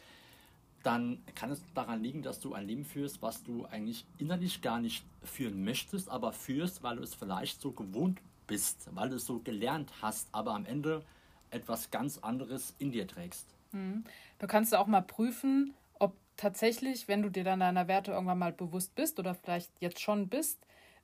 dann 0.83 1.25
kann 1.35 1.50
es 1.50 1.62
daran 1.75 2.03
liegen, 2.03 2.21
dass 2.21 2.41
du 2.41 2.53
ein 2.53 2.67
Leben 2.67 2.85
führst, 2.85 3.23
was 3.23 3.43
du 3.43 3.65
eigentlich 3.65 4.05
innerlich 4.19 4.61
gar 4.61 4.79
nicht 4.79 5.03
führen 5.23 5.65
möchtest, 5.65 6.11
aber 6.11 6.35
führst, 6.35 6.83
weil 6.83 6.97
du 6.97 7.03
es 7.03 7.15
vielleicht 7.15 7.62
so 7.62 7.73
gewohnt 7.73 8.21
bist, 8.47 8.87
weil 8.95 9.09
du 9.09 9.17
es 9.17 9.25
so 9.25 9.38
gelernt 9.38 9.95
hast, 10.03 10.29
aber 10.33 10.53
am 10.53 10.67
Ende 10.67 11.07
etwas 11.49 11.91
ganz 11.91 12.19
anderes 12.19 12.75
in 12.79 12.93
dir 12.93 13.09
trägst. 13.09 13.47
Mhm. 13.73 14.05
Du 14.38 14.47
kannst 14.47 14.75
auch 14.75 14.87
mal 14.87 15.00
prüfen, 15.00 15.73
tatsächlich, 16.38 17.09
wenn 17.09 17.21
du 17.21 17.28
dir 17.28 17.45
dann 17.45 17.61
deiner 17.61 17.88
Werte 17.88 18.12
irgendwann 18.12 18.38
mal 18.38 18.52
bewusst 18.52 18.95
bist 18.95 19.18
oder 19.18 19.35
vielleicht 19.35 19.71
jetzt 19.80 20.00
schon 20.00 20.28
bist, 20.28 20.59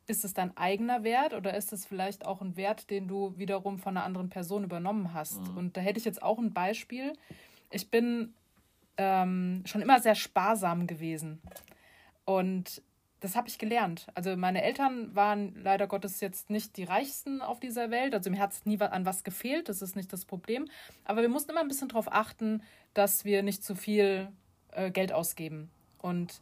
ist 0.07 0.25
es 0.25 0.33
dein 0.35 0.57
eigener 0.57 1.03
Wert 1.03 1.35
oder 1.35 1.55
ist 1.55 1.73
es 1.73 1.85
vielleicht 1.85 2.25
auch 2.25 2.41
ein 2.41 2.57
Wert, 2.57 2.91
den 2.91 3.09
du 3.09 3.37
wiederum 3.37 3.79
von 3.79 3.97
einer 3.97 4.07
anderen 4.07 4.31
Person 4.31 4.65
übernommen 4.65 5.13
hast? 5.13 5.41
Mhm. 5.41 5.57
Und 5.57 5.77
da 5.77 5.81
hätte 5.81 5.99
ich 5.99 6.05
jetzt 6.05 6.23
auch 6.23 6.39
ein 6.39 6.53
Beispiel. 6.53 7.15
Ich 7.71 7.91
bin 7.91 8.35
ähm, 8.97 9.63
schon 9.67 9.83
immer 9.83 10.01
sehr 10.01 10.15
sparsam 10.15 10.87
gewesen. 10.87 11.41
Und 12.25 12.83
das 13.21 13.37
habe 13.37 13.49
ich 13.49 13.59
gelernt. 13.59 14.07
Also 14.15 14.37
meine 14.37 14.63
Eltern 14.63 15.15
waren 15.15 15.55
leider 15.63 15.87
Gottes 15.87 16.21
jetzt 16.21 16.51
nicht 16.51 16.77
die 16.77 16.85
reichsten 16.85 17.41
auf 17.41 17.59
dieser 17.59 17.91
Welt. 17.91 18.15
Also 18.15 18.31
mir 18.31 18.39
hat 18.39 18.53
es 18.53 18.67
nie 18.67 18.79
an 18.79 19.07
was 19.07 19.25
gefehlt, 19.25 19.71
das 19.71 19.81
ist 19.81 19.97
nicht 19.97 20.13
das 20.13 20.27
Problem. 20.27 20.69
Aber 21.05 21.23
wir 21.23 21.31
mussten 21.31 21.51
immer 21.51 21.61
ein 21.61 21.69
bisschen 21.69 21.89
darauf 21.89 22.13
achten, 22.13 22.63
dass 22.93 23.25
wir 23.25 23.43
nicht 23.43 23.65
zu 23.65 23.75
viel 23.75 24.29
äh, 24.75 24.91
Geld 24.91 25.13
ausgeben. 25.13 25.71
Und 25.99 26.41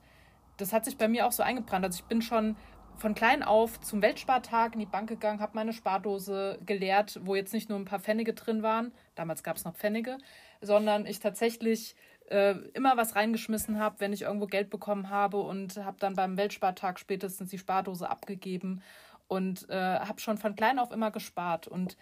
das 0.57 0.73
hat 0.73 0.85
sich 0.85 0.99
bei 0.99 1.09
mir 1.09 1.27
auch 1.27 1.33
so 1.33 1.43
eingebrannt. 1.43 1.85
Also 1.85 2.01
ich 2.01 2.05
bin 2.05 2.23
schon 2.23 2.57
von 2.97 3.15
klein 3.15 3.43
auf 3.43 3.81
zum 3.81 4.03
Weltspartag 4.03 4.75
in 4.75 4.81
die 4.81 4.87
Bank 4.87 5.09
gegangen, 5.09 5.41
habe 5.41 5.53
meine 5.55 5.73
Spardose 5.73 6.59
geleert, 6.65 7.21
wo 7.25 7.35
jetzt 7.35 7.53
nicht 7.53 7.69
nur 7.69 7.79
ein 7.79 7.85
paar 7.85 8.01
Pfennige 8.01 8.35
drin 8.35 8.63
waren, 8.63 8.93
damals 9.15 9.43
gab 9.43 9.57
es 9.57 9.65
noch 9.65 9.75
Pfennige, 9.75 10.19
sondern 10.61 11.07
ich 11.07 11.19
tatsächlich 11.19 11.97
äh, 12.31 12.55
immer 12.75 12.97
was 12.97 13.17
reingeschmissen 13.17 13.79
habe, 13.79 13.97
wenn 14.01 14.13
ich 14.13 14.23
irgendwo 14.23 14.47
Geld 14.47 14.71
bekommen 14.71 15.11
habe 15.11 15.41
und 15.41 15.77
habe 15.79 15.97
dann 15.99 16.15
beim 16.15 16.37
Weltspartag 16.37 16.99
spätestens 16.99 17.51
die 17.51 17.59
Spardose 17.59 18.09
abgegeben 18.09 18.83
und 19.27 19.69
äh, 19.71 19.75
habe 19.75 20.21
schon 20.21 20.39
von 20.39 20.55
klein 20.55 20.79
auf 20.79 20.93
immer 20.93 21.11
gespart. 21.11 21.67
Und 21.67 21.97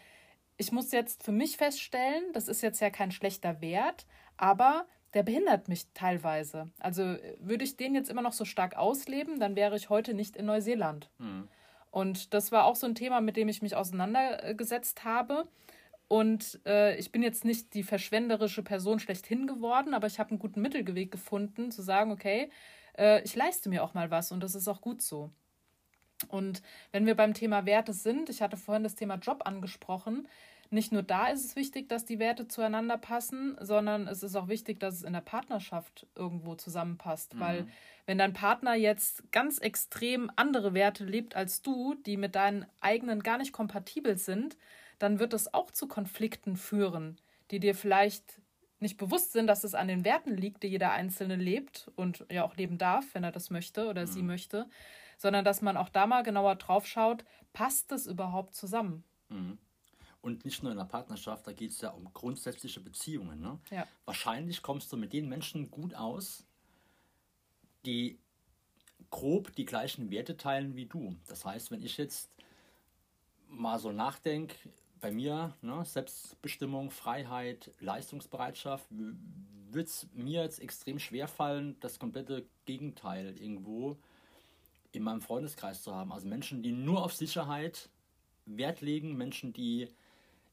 ich 0.56 0.72
muss 0.72 0.92
jetzt 0.92 1.22
für 1.22 1.32
mich 1.32 1.56
feststellen, 1.56 2.24
das 2.32 2.48
ist 2.48 2.60
jetzt 2.60 2.80
ja 2.80 2.90
kein 2.90 3.12
schlechter 3.12 3.60
Wert, 3.60 4.06
aber 4.36 4.86
der 5.14 5.22
behindert 5.22 5.68
mich 5.68 5.86
teilweise. 5.94 6.70
Also 6.78 7.02
äh, 7.02 7.36
würde 7.40 7.64
ich 7.64 7.76
den 7.76 7.94
jetzt 7.94 8.10
immer 8.10 8.22
noch 8.22 8.32
so 8.32 8.44
stark 8.44 8.76
ausleben, 8.76 9.40
dann 9.40 9.56
wäre 9.56 9.76
ich 9.76 9.90
heute 9.90 10.14
nicht 10.14 10.36
in 10.36 10.46
Neuseeland. 10.46 11.10
Mhm. 11.18 11.48
Und 11.90 12.34
das 12.34 12.52
war 12.52 12.64
auch 12.64 12.76
so 12.76 12.86
ein 12.86 12.94
Thema, 12.94 13.20
mit 13.20 13.36
dem 13.36 13.48
ich 13.48 13.62
mich 13.62 13.74
auseinandergesetzt 13.74 15.04
habe. 15.04 15.48
Und 16.06 16.60
äh, 16.66 16.96
ich 16.96 17.12
bin 17.12 17.22
jetzt 17.22 17.44
nicht 17.44 17.74
die 17.74 17.82
verschwenderische 17.82 18.62
Person 18.62 18.98
schlechthin 18.98 19.46
geworden, 19.46 19.94
aber 19.94 20.06
ich 20.06 20.18
habe 20.18 20.30
einen 20.30 20.38
guten 20.38 20.60
Mittelweg 20.60 21.10
gefunden, 21.10 21.70
zu 21.70 21.82
sagen, 21.82 22.10
okay, 22.10 22.50
äh, 22.98 23.22
ich 23.22 23.36
leiste 23.36 23.68
mir 23.68 23.84
auch 23.84 23.94
mal 23.94 24.10
was 24.10 24.32
und 24.32 24.42
das 24.42 24.54
ist 24.54 24.68
auch 24.68 24.80
gut 24.80 25.02
so. 25.02 25.30
Und 26.28 26.62
wenn 26.92 27.06
wir 27.06 27.14
beim 27.14 27.34
Thema 27.34 27.64
Werte 27.64 27.92
sind, 27.92 28.28
ich 28.28 28.42
hatte 28.42 28.56
vorhin 28.56 28.82
das 28.82 28.94
Thema 28.94 29.14
Job 29.16 29.42
angesprochen, 29.46 30.28
nicht 30.70 30.92
nur 30.92 31.02
da 31.02 31.26
ist 31.26 31.44
es 31.44 31.56
wichtig, 31.56 31.88
dass 31.88 32.04
die 32.04 32.20
Werte 32.20 32.46
zueinander 32.46 32.96
passen, 32.96 33.56
sondern 33.60 34.06
es 34.06 34.22
ist 34.22 34.36
auch 34.36 34.46
wichtig, 34.46 34.78
dass 34.78 34.94
es 34.94 35.02
in 35.02 35.12
der 35.12 35.20
Partnerschaft 35.20 36.06
irgendwo 36.14 36.54
zusammenpasst. 36.54 37.34
Mhm. 37.34 37.40
Weil 37.40 37.66
wenn 38.06 38.18
dein 38.18 38.32
Partner 38.32 38.74
jetzt 38.74 39.30
ganz 39.32 39.58
extrem 39.58 40.30
andere 40.36 40.72
Werte 40.72 41.04
lebt 41.04 41.34
als 41.34 41.62
du, 41.62 41.94
die 42.06 42.16
mit 42.16 42.36
deinen 42.36 42.66
eigenen 42.80 43.22
gar 43.22 43.38
nicht 43.38 43.52
kompatibel 43.52 44.16
sind, 44.16 44.56
dann 45.00 45.18
wird 45.18 45.34
es 45.34 45.52
auch 45.52 45.72
zu 45.72 45.88
Konflikten 45.88 46.56
führen, 46.56 47.20
die 47.50 47.58
dir 47.58 47.74
vielleicht 47.74 48.40
nicht 48.78 48.96
bewusst 48.96 49.32
sind, 49.32 49.46
dass 49.48 49.64
es 49.64 49.74
an 49.74 49.88
den 49.88 50.04
Werten 50.04 50.36
liegt, 50.36 50.62
die 50.62 50.68
jeder 50.68 50.92
Einzelne 50.92 51.36
lebt 51.36 51.90
und 51.96 52.24
ja 52.30 52.44
auch 52.44 52.56
leben 52.56 52.78
darf, 52.78 53.04
wenn 53.12 53.24
er 53.24 53.32
das 53.32 53.50
möchte 53.50 53.88
oder 53.88 54.02
mhm. 54.02 54.06
sie 54.06 54.22
möchte, 54.22 54.66
sondern 55.18 55.44
dass 55.44 55.62
man 55.62 55.76
auch 55.76 55.88
da 55.88 56.06
mal 56.06 56.22
genauer 56.22 56.54
drauf 56.54 56.86
schaut, 56.86 57.24
passt 57.52 57.90
das 57.90 58.06
überhaupt 58.06 58.54
zusammen? 58.54 59.04
Mhm. 59.28 59.58
Und 60.22 60.44
nicht 60.44 60.62
nur 60.62 60.72
in 60.72 60.78
der 60.78 60.84
Partnerschaft, 60.84 61.46
da 61.46 61.52
geht 61.52 61.70
es 61.70 61.80
ja 61.80 61.90
um 61.90 62.12
grundsätzliche 62.12 62.80
Beziehungen. 62.80 63.40
Ne? 63.40 63.58
Ja. 63.70 63.86
Wahrscheinlich 64.04 64.62
kommst 64.62 64.92
du 64.92 64.96
mit 64.96 65.12
den 65.12 65.28
Menschen 65.28 65.70
gut 65.70 65.94
aus, 65.94 66.44
die 67.86 68.18
grob 69.10 69.54
die 69.56 69.64
gleichen 69.64 70.10
Werte 70.10 70.36
teilen 70.36 70.76
wie 70.76 70.86
du. 70.86 71.16
Das 71.26 71.44
heißt, 71.44 71.70
wenn 71.70 71.82
ich 71.82 71.96
jetzt 71.96 72.30
mal 73.48 73.78
so 73.78 73.92
nachdenke, 73.92 74.54
bei 75.00 75.10
mir, 75.10 75.54
ne, 75.62 75.84
Selbstbestimmung, 75.84 76.90
Freiheit, 76.90 77.72
Leistungsbereitschaft, 77.80 78.86
wird 78.90 79.88
es 79.88 80.06
mir 80.12 80.42
jetzt 80.42 80.60
extrem 80.60 80.98
schwer 80.98 81.26
fallen, 81.26 81.76
das 81.80 81.98
komplette 81.98 82.46
Gegenteil 82.66 83.36
irgendwo 83.38 83.96
in 84.92 85.02
meinem 85.02 85.22
Freundeskreis 85.22 85.82
zu 85.82 85.94
haben. 85.94 86.12
Also 86.12 86.28
Menschen, 86.28 86.62
die 86.62 86.72
nur 86.72 87.04
auf 87.04 87.14
Sicherheit 87.14 87.88
Wert 88.44 88.80
legen, 88.80 89.16
Menschen, 89.16 89.52
die 89.52 89.88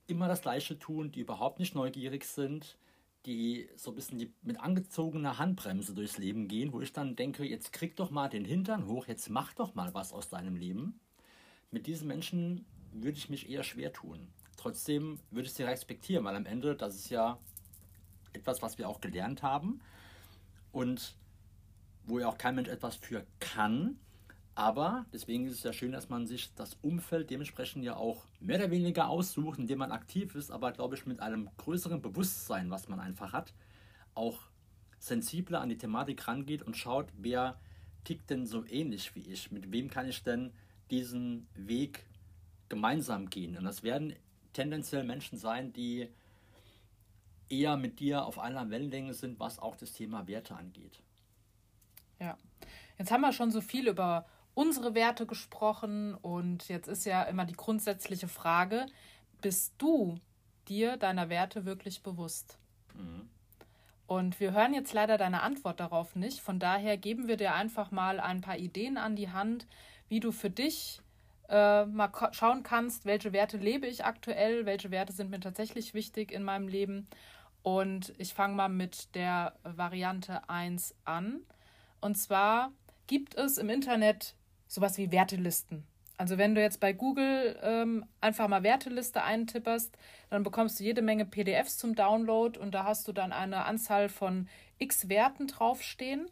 immer 0.08 0.28
das 0.28 0.42
Gleiche 0.42 0.78
tun, 0.80 1.12
die 1.12 1.22
überhaupt 1.22 1.60
nicht 1.60 1.76
neugierig 1.76 2.26
sind, 2.26 2.78
die 3.26 3.70
so 3.76 3.92
ein 3.92 3.96
bisschen 3.96 4.20
die, 4.20 4.34
mit 4.42 4.60
angezogener 4.60 5.38
Handbremse 5.38 5.94
durchs 5.94 6.18
Leben 6.18 6.48
gehen, 6.48 6.72
wo 6.72 6.82
ich 6.82 6.94
dann 6.94 7.16
denke, 7.16 7.44
jetzt 7.44 7.74
krieg 7.74 7.96
doch 7.96 8.10
mal 8.10 8.30
den 8.30 8.46
Hintern 8.46 8.88
hoch, 8.88 9.08
jetzt 9.08 9.30
mach 9.30 9.54
doch 9.54 9.76
mal 9.76 9.94
was 9.94 10.14
aus 10.14 10.30
deinem 10.30 10.56
Leben. 10.56 11.00
Mit 11.72 11.88
diesen 11.88 12.08
Menschen 12.08 12.66
würde 12.94 13.18
ich 13.18 13.30
mich 13.30 13.50
eher 13.50 13.64
schwer 13.64 13.92
tun. 13.92 14.30
Trotzdem 14.56 15.20
würde 15.30 15.48
ich 15.48 15.54
sie 15.54 15.64
respektieren, 15.64 16.24
weil 16.24 16.36
am 16.36 16.46
Ende, 16.46 16.76
das 16.76 16.96
ist 16.96 17.10
ja 17.10 17.38
etwas, 18.34 18.62
was 18.62 18.78
wir 18.78 18.88
auch 18.88 19.02
gelernt 19.02 19.44
haben 19.44 19.82
und 20.72 21.16
wo 22.06 22.20
ja 22.20 22.30
auch 22.30 22.38
kein 22.38 22.56
Mensch 22.56 22.70
etwas 22.70 22.96
für 22.96 23.26
kann. 23.40 24.00
Aber 24.58 25.06
deswegen 25.14 25.46
ist 25.46 25.58
es 25.58 25.64
ja 25.64 25.72
schön, 25.72 25.92
dass 25.92 26.10
man 26.10 26.26
sich 26.26 26.52
das 26.56 26.80
Umfeld 26.82 27.30
dementsprechend 27.30 27.84
ja 27.84 27.96
auch 27.96 28.26
mehr 28.40 28.58
oder 28.58 28.72
weniger 28.72 29.08
aussucht, 29.08 29.60
in 29.60 29.68
dem 29.68 29.78
man 29.78 29.92
aktiv 29.92 30.34
ist, 30.34 30.50
aber 30.50 30.72
glaube 30.72 30.96
ich 30.96 31.06
mit 31.06 31.20
einem 31.20 31.48
größeren 31.58 32.02
Bewusstsein, 32.02 32.72
was 32.72 32.90
man 32.90 33.00
einfach 33.00 33.34
hat, 33.34 33.54
auch 34.16 34.40
sensibler 34.98 35.62
an 35.62 35.70
die 35.70 35.78
Thematik 35.78 36.28
rangeht 36.28 36.64
und 36.64 36.76
schaut, 36.76 37.06
wer 37.20 37.60
tickt 38.04 38.32
denn 38.32 38.48
so 38.48 38.66
ähnlich 38.66 39.14
wie 39.14 39.32
ich, 39.32 39.52
mit 39.52 39.72
wem 39.72 39.92
kann 39.92 40.10
ich 40.10 40.24
denn 40.24 40.52
diesen 40.90 41.48
Weg 41.54 42.08
gemeinsam 42.68 43.30
gehen. 43.30 43.58
Und 43.58 43.64
das 43.64 43.84
werden 43.84 44.16
tendenziell 44.54 45.04
Menschen 45.04 45.38
sein, 45.38 45.72
die 45.72 46.10
eher 47.48 47.78
mit 47.78 48.00
dir 48.00 48.26
auf 48.26 48.40
einer 48.40 48.72
Wellenlänge 48.72 49.14
sind, 49.14 49.40
was 49.40 49.60
auch 49.60 49.76
das 49.76 49.94
Thema 49.94 50.26
Werte 50.26 50.56
angeht. 50.56 51.00
Ja, 52.20 52.40
jetzt 52.98 53.12
haben 53.12 53.22
wir 53.22 53.32
schon 53.32 53.52
so 53.52 53.62
viel 53.62 53.88
über 53.88 54.26
unsere 54.58 54.96
Werte 54.96 55.28
gesprochen 55.28 56.16
und 56.16 56.68
jetzt 56.68 56.88
ist 56.88 57.06
ja 57.06 57.22
immer 57.24 57.46
die 57.46 57.56
grundsätzliche 57.56 58.28
Frage, 58.28 58.88
bist 59.40 59.76
du 59.78 60.18
dir 60.68 60.98
deiner 60.98 61.30
Werte 61.30 61.66
wirklich 61.66 62.02
bewusst? 62.02 62.58
Mhm. 62.96 63.30
Und 64.08 64.40
wir 64.40 64.54
hören 64.54 64.74
jetzt 64.74 64.94
leider 64.94 65.20
deine 65.20 65.44
Antwort 65.44 65.80
darauf 65.80 66.16
nicht. 66.16 66.40
Von 66.40 66.58
daher 66.58 66.98
geben 66.98 67.28
wir 67.28 67.38
dir 67.38 67.54
einfach 67.54 67.92
mal 67.92 68.20
ein 68.20 68.42
paar 68.42 68.58
Ideen 68.58 68.98
an 68.98 69.16
die 69.16 69.30
Hand, 69.30 69.68
wie 70.10 70.20
du 70.20 70.32
für 70.32 70.50
dich 70.50 71.04
äh, 71.50 71.86
mal 71.86 72.10
schauen 72.32 72.64
kannst, 72.64 73.06
welche 73.06 73.34
Werte 73.34 73.58
lebe 73.58 73.86
ich 73.86 74.06
aktuell, 74.06 74.66
welche 74.66 74.90
Werte 74.90 75.14
sind 75.14 75.30
mir 75.30 75.40
tatsächlich 75.40 75.94
wichtig 75.94 76.32
in 76.32 76.42
meinem 76.42 76.68
Leben. 76.68 77.08
Und 77.62 78.12
ich 78.18 78.34
fange 78.34 78.56
mal 78.56 78.70
mit 78.70 79.14
der 79.14 79.54
Variante 79.62 80.50
1 80.50 80.96
an. 81.06 81.42
Und 82.02 82.16
zwar 82.18 82.72
gibt 83.06 83.36
es 83.36 83.60
im 83.60 83.70
Internet 83.70 84.34
sowas 84.67 84.97
wie 84.97 85.12
Wertelisten. 85.12 85.86
Also 86.17 86.39
wenn 86.39 86.55
du 86.55 86.62
jetzt 86.62 86.79
bei 86.79 86.93
Google 86.93 87.59
ähm, 87.62 88.05
einfach 88.21 88.47
mal 88.47 88.63
Werteliste 88.63 89.24
eintipperst, 89.24 89.95
dann 90.31 90.43
bekommst 90.43 90.79
du 90.79 90.83
jede 90.83 91.03
Menge 91.03 91.25
PDFs 91.25 91.77
zum 91.77 91.93
Download 91.93 92.59
und 92.59 92.74
da 92.74 92.86
hast 92.86 93.07
du 93.07 93.13
dann 93.13 93.31
eine 93.31 93.65
Anzahl 93.65 94.09
von 94.09 94.47
x 94.79 95.09
Werten 95.09 95.47
draufstehen. 95.47 96.27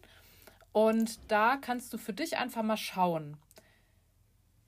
Und 0.72 1.20
da 1.32 1.56
kannst 1.58 1.94
du 1.94 1.98
für 1.98 2.14
dich 2.14 2.38
einfach 2.38 2.64
mal 2.64 2.78
schauen, 2.78 3.38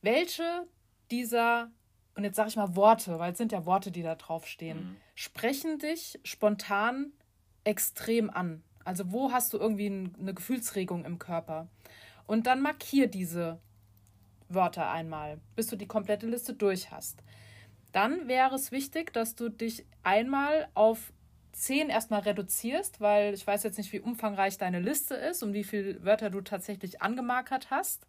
welche 0.01 0.67
dieser, 1.11 1.71
und 2.15 2.23
jetzt 2.23 2.35
sage 2.35 2.49
ich 2.49 2.55
mal 2.55 2.75
Worte, 2.75 3.19
weil 3.19 3.31
es 3.31 3.37
sind 3.37 3.51
ja 3.51 3.65
Worte, 3.65 3.91
die 3.91 4.03
da 4.03 4.15
draufstehen, 4.15 4.77
mhm. 4.77 4.97
sprechen 5.15 5.79
dich 5.79 6.19
spontan 6.23 7.11
extrem 7.63 8.29
an. 8.29 8.63
Also 8.85 9.11
wo 9.11 9.33
hast 9.33 9.51
du 9.51 9.57
irgendwie 9.57 9.87
eine 9.87 10.33
Gefühlsregung 10.33 11.03
im 11.03 11.19
Körper? 11.19 11.67
Und 12.27 12.45
dann 12.45 12.61
markier 12.61 13.07
diese 13.07 13.59
Wörter 14.49 14.89
einmal, 14.89 15.39
bis 15.55 15.67
du 15.67 15.75
die 15.75 15.87
komplette 15.87 16.27
Liste 16.27 16.53
durch 16.53 16.91
hast. 16.91 17.23
Dann 17.91 18.27
wäre 18.27 18.55
es 18.55 18.71
wichtig, 18.71 19.13
dass 19.13 19.35
du 19.35 19.49
dich 19.49 19.85
einmal 20.03 20.67
auf 20.73 21.11
zehn 21.51 21.89
erstmal 21.89 22.19
reduzierst, 22.21 23.01
weil 23.01 23.33
ich 23.33 23.45
weiß 23.47 23.63
jetzt 23.63 23.77
nicht, 23.77 23.91
wie 23.91 23.99
umfangreich 23.99 24.57
deine 24.57 24.79
Liste 24.79 25.15
ist 25.15 25.41
und 25.41 25.53
wie 25.53 25.63
viele 25.63 26.03
Wörter 26.05 26.29
du 26.29 26.41
tatsächlich 26.41 27.01
angemarkert 27.01 27.71
hast. 27.71 28.05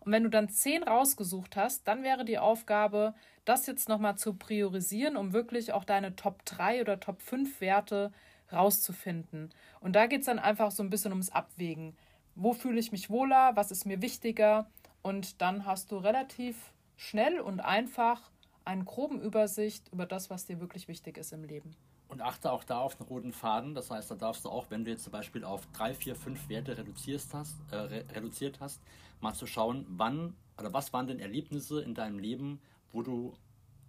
Und 0.00 0.12
wenn 0.12 0.24
du 0.24 0.30
dann 0.30 0.48
zehn 0.48 0.82
rausgesucht 0.82 1.56
hast, 1.56 1.86
dann 1.88 2.02
wäre 2.02 2.24
die 2.24 2.38
Aufgabe, 2.38 3.14
das 3.44 3.66
jetzt 3.66 3.88
nochmal 3.88 4.16
zu 4.16 4.34
priorisieren, 4.34 5.16
um 5.16 5.32
wirklich 5.32 5.72
auch 5.72 5.84
deine 5.84 6.16
Top 6.16 6.44
3 6.44 6.80
oder 6.82 7.00
Top 7.00 7.22
5 7.22 7.60
Werte 7.60 8.12
rauszufinden. 8.52 9.50
Und 9.80 9.94
da 9.96 10.06
geht 10.06 10.20
es 10.20 10.26
dann 10.26 10.38
einfach 10.38 10.70
so 10.70 10.82
ein 10.82 10.90
bisschen 10.90 11.12
ums 11.12 11.30
Abwägen. 11.30 11.96
Wo 12.34 12.52
fühle 12.52 12.80
ich 12.80 12.92
mich 12.92 13.10
wohler? 13.10 13.52
Was 13.54 13.70
ist 13.70 13.86
mir 13.86 14.02
wichtiger? 14.02 14.70
Und 15.02 15.40
dann 15.40 15.66
hast 15.66 15.92
du 15.92 15.96
relativ 15.96 16.72
schnell 16.96 17.40
und 17.40 17.60
einfach 17.60 18.30
einen 18.64 18.84
groben 18.84 19.20
Übersicht 19.20 19.88
über 19.92 20.06
das, 20.06 20.30
was 20.30 20.46
dir 20.46 20.60
wirklich 20.60 20.88
wichtig 20.88 21.16
ist 21.18 21.32
im 21.32 21.44
Leben. 21.44 21.74
Und 22.08 22.20
achte 22.20 22.50
auch 22.50 22.64
da 22.64 22.78
auf 22.80 22.96
den 22.96 23.06
roten 23.06 23.32
Faden. 23.32 23.74
Das 23.74 23.90
heißt, 23.90 24.10
da 24.10 24.14
darfst 24.16 24.44
du 24.44 24.48
auch, 24.48 24.66
wenn 24.70 24.84
du 24.84 24.90
jetzt 24.90 25.04
zum 25.04 25.12
Beispiel 25.12 25.44
auf 25.44 25.66
drei, 25.72 25.94
vier, 25.94 26.16
fünf 26.16 26.48
Werte 26.48 26.76
reduzierst 26.76 27.32
hast, 27.34 27.56
äh, 27.70 27.76
reduziert 27.76 28.60
hast, 28.60 28.80
mal 29.20 29.32
zu 29.32 29.46
schauen, 29.46 29.86
wann 29.88 30.34
oder 30.58 30.72
was 30.72 30.92
waren 30.92 31.06
denn 31.06 31.20
Erlebnisse 31.20 31.80
in 31.80 31.94
deinem 31.94 32.18
Leben, 32.18 32.60
wo 32.92 33.02
du 33.02 33.32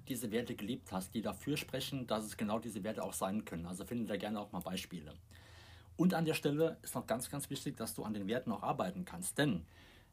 diese 0.08 0.32
Werte 0.32 0.56
gelebt 0.56 0.92
hast, 0.92 1.14
die 1.14 1.22
dafür 1.22 1.58
sprechen, 1.58 2.08
dass 2.08 2.24
es 2.24 2.38
genau 2.38 2.60
diese 2.60 2.84
Werte 2.84 3.04
auch 3.04 3.14
sein 3.14 3.46
können. 3.46 3.66
Also 3.66 3.86
finde 3.86 4.06
da 4.06 4.18
gerne 4.18 4.40
auch 4.40 4.52
mal 4.52 4.60
Beispiele. 4.60 5.14
Und 6.02 6.16
an 6.16 6.26
der 6.26 6.34
Stelle 6.34 6.78
ist 6.82 6.96
noch 6.96 7.06
ganz, 7.06 7.30
ganz 7.30 7.52
wichtig, 7.52 7.78
dass 7.78 7.94
du 7.94 8.02
an 8.02 8.16
den 8.16 8.26
Werten 8.26 8.52
auch 8.52 8.64
arbeiten 8.64 9.06
kannst. 9.06 9.38
Denn 9.38 9.68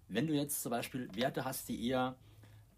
wenn 0.08 0.26
du 0.26 0.34
jetzt 0.34 0.60
zum 0.60 0.68
Beispiel 0.68 1.08
Werte 1.14 1.46
hast, 1.46 1.66
die 1.66 1.82
eher, 1.88 2.14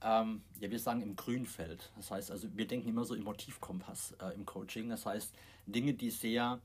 ähm, 0.00 0.43
ja, 0.61 0.71
wir 0.71 0.79
sagen 0.79 1.02
im 1.02 1.17
Grünfeld, 1.17 1.90
das 1.97 2.12
heißt, 2.12 2.31
also 2.31 2.47
wir 2.57 2.69
denken 2.69 2.88
immer 2.88 3.05
so 3.05 3.17
im 3.17 3.25
Motivkompass 3.25 4.14
äh, 4.23 4.33
im 4.37 4.47
Coaching, 4.47 4.90
das 4.90 5.07
heißt 5.07 5.35
Dinge, 5.67 5.95
die 5.95 6.11
sehr 6.11 6.61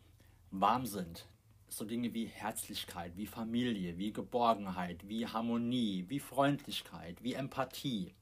warm 0.51 0.85
sind, 0.85 1.25
so 1.67 1.83
Dinge 1.83 2.13
wie 2.13 2.27
Herzlichkeit, 2.27 3.17
wie 3.17 3.25
Familie, 3.25 3.97
wie 3.97 4.13
Geborgenheit, 4.13 5.09
wie 5.09 5.25
Harmonie, 5.25 6.05
wie 6.09 6.19
Freundlichkeit, 6.19 7.23
wie 7.23 7.33
Empathie, 7.33 8.13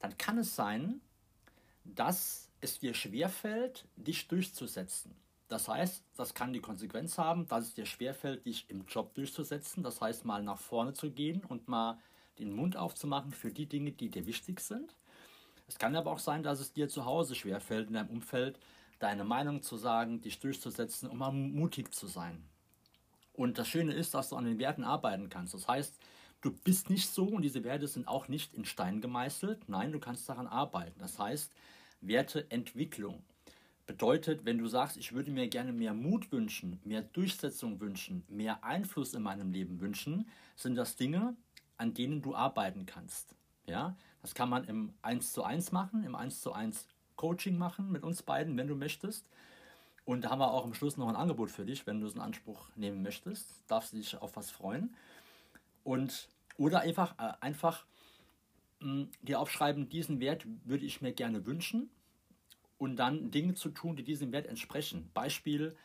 dann 0.00 0.16
kann 0.16 0.38
es 0.38 0.56
sein, 0.56 1.02
dass 1.84 2.48
es 2.62 2.78
dir 2.78 2.94
schwerfällt, 2.94 3.84
dich 3.96 4.26
durchzusetzen. 4.26 5.14
Das 5.52 5.68
heißt, 5.68 6.02
das 6.16 6.32
kann 6.32 6.54
die 6.54 6.62
Konsequenz 6.62 7.18
haben, 7.18 7.46
dass 7.46 7.64
es 7.64 7.74
dir 7.74 7.84
schwerfällt, 7.84 8.46
dich 8.46 8.70
im 8.70 8.86
Job 8.86 9.12
durchzusetzen. 9.12 9.82
Das 9.82 10.00
heißt, 10.00 10.24
mal 10.24 10.42
nach 10.42 10.58
vorne 10.58 10.94
zu 10.94 11.10
gehen 11.10 11.44
und 11.44 11.68
mal 11.68 11.98
den 12.38 12.56
Mund 12.56 12.78
aufzumachen 12.78 13.32
für 13.32 13.52
die 13.52 13.66
Dinge, 13.66 13.92
die 13.92 14.08
dir 14.08 14.24
wichtig 14.24 14.60
sind. 14.60 14.96
Es 15.68 15.78
kann 15.78 15.94
aber 15.94 16.10
auch 16.10 16.18
sein, 16.18 16.42
dass 16.42 16.58
es 16.58 16.72
dir 16.72 16.88
zu 16.88 17.04
Hause 17.04 17.34
schwerfällt, 17.34 17.88
in 17.88 17.92
deinem 17.92 18.08
Umfeld 18.08 18.58
deine 18.98 19.24
Meinung 19.24 19.60
zu 19.60 19.76
sagen, 19.76 20.22
dich 20.22 20.40
durchzusetzen, 20.40 21.10
um 21.10 21.18
mal 21.18 21.32
mutig 21.32 21.92
zu 21.92 22.06
sein. 22.06 22.42
Und 23.34 23.58
das 23.58 23.68
Schöne 23.68 23.92
ist, 23.92 24.14
dass 24.14 24.30
du 24.30 24.36
an 24.36 24.46
den 24.46 24.58
Werten 24.58 24.84
arbeiten 24.84 25.28
kannst. 25.28 25.52
Das 25.52 25.68
heißt, 25.68 25.98
du 26.40 26.50
bist 26.50 26.88
nicht 26.88 27.10
so 27.10 27.26
und 27.26 27.42
diese 27.42 27.62
Werte 27.62 27.88
sind 27.88 28.08
auch 28.08 28.26
nicht 28.26 28.54
in 28.54 28.64
Stein 28.64 29.02
gemeißelt. 29.02 29.68
Nein, 29.68 29.92
du 29.92 30.00
kannst 30.00 30.26
daran 30.30 30.46
arbeiten. 30.46 30.98
Das 30.98 31.18
heißt, 31.18 31.52
Werteentwicklung 32.00 33.22
bedeutet, 33.86 34.44
wenn 34.44 34.58
du 34.58 34.66
sagst, 34.66 34.96
ich 34.96 35.12
würde 35.12 35.30
mir 35.30 35.48
gerne 35.48 35.72
mehr 35.72 35.94
Mut 35.94 36.30
wünschen, 36.32 36.80
mehr 36.84 37.02
Durchsetzung 37.02 37.80
wünschen, 37.80 38.24
mehr 38.28 38.64
Einfluss 38.64 39.14
in 39.14 39.22
meinem 39.22 39.52
Leben 39.52 39.80
wünschen, 39.80 40.28
sind 40.56 40.76
das 40.76 40.96
Dinge, 40.96 41.36
an 41.76 41.94
denen 41.94 42.22
du 42.22 42.34
arbeiten 42.34 42.86
kannst. 42.86 43.34
Ja, 43.66 43.96
das 44.22 44.34
kann 44.34 44.48
man 44.48 44.64
im 44.64 44.92
1 45.02 45.32
zu 45.32 45.42
1 45.42 45.72
machen, 45.72 46.04
im 46.04 46.14
1 46.14 46.40
zu 46.40 46.52
1 46.52 46.86
Coaching 47.16 47.58
machen 47.58 47.90
mit 47.90 48.02
uns 48.02 48.22
beiden, 48.22 48.56
wenn 48.56 48.68
du 48.68 48.74
möchtest. 48.74 49.28
Und 50.04 50.24
da 50.24 50.30
haben 50.30 50.40
wir 50.40 50.50
auch 50.50 50.64
am 50.64 50.74
Schluss 50.74 50.96
noch 50.96 51.08
ein 51.08 51.16
Angebot 51.16 51.50
für 51.50 51.64
dich, 51.64 51.86
wenn 51.86 52.00
du 52.00 52.06
es 52.06 52.14
in 52.14 52.20
Anspruch 52.20 52.68
nehmen 52.74 53.02
möchtest. 53.02 53.62
Darfst 53.68 53.92
du 53.92 53.98
dich 53.98 54.16
auf 54.20 54.36
was 54.36 54.50
freuen. 54.50 54.94
Und, 55.84 56.28
oder 56.56 56.80
einfach, 56.80 57.14
äh, 57.18 57.32
einfach 57.40 57.84
mh, 58.80 58.86
hm, 58.88 59.08
dir 59.22 59.40
aufschreiben, 59.40 59.88
diesen 59.88 60.20
Wert 60.20 60.44
würde 60.64 60.84
ich 60.84 61.00
mir 61.00 61.12
gerne 61.12 61.46
wünschen 61.46 61.90
und 62.82 62.96
dann 62.96 63.30
Dinge 63.30 63.54
zu 63.54 63.68
tun, 63.68 63.94
die 63.94 64.02
diesem 64.02 64.32
Wert 64.32 64.48
entsprechen. 64.48 65.08
Beispiel, 65.14 65.76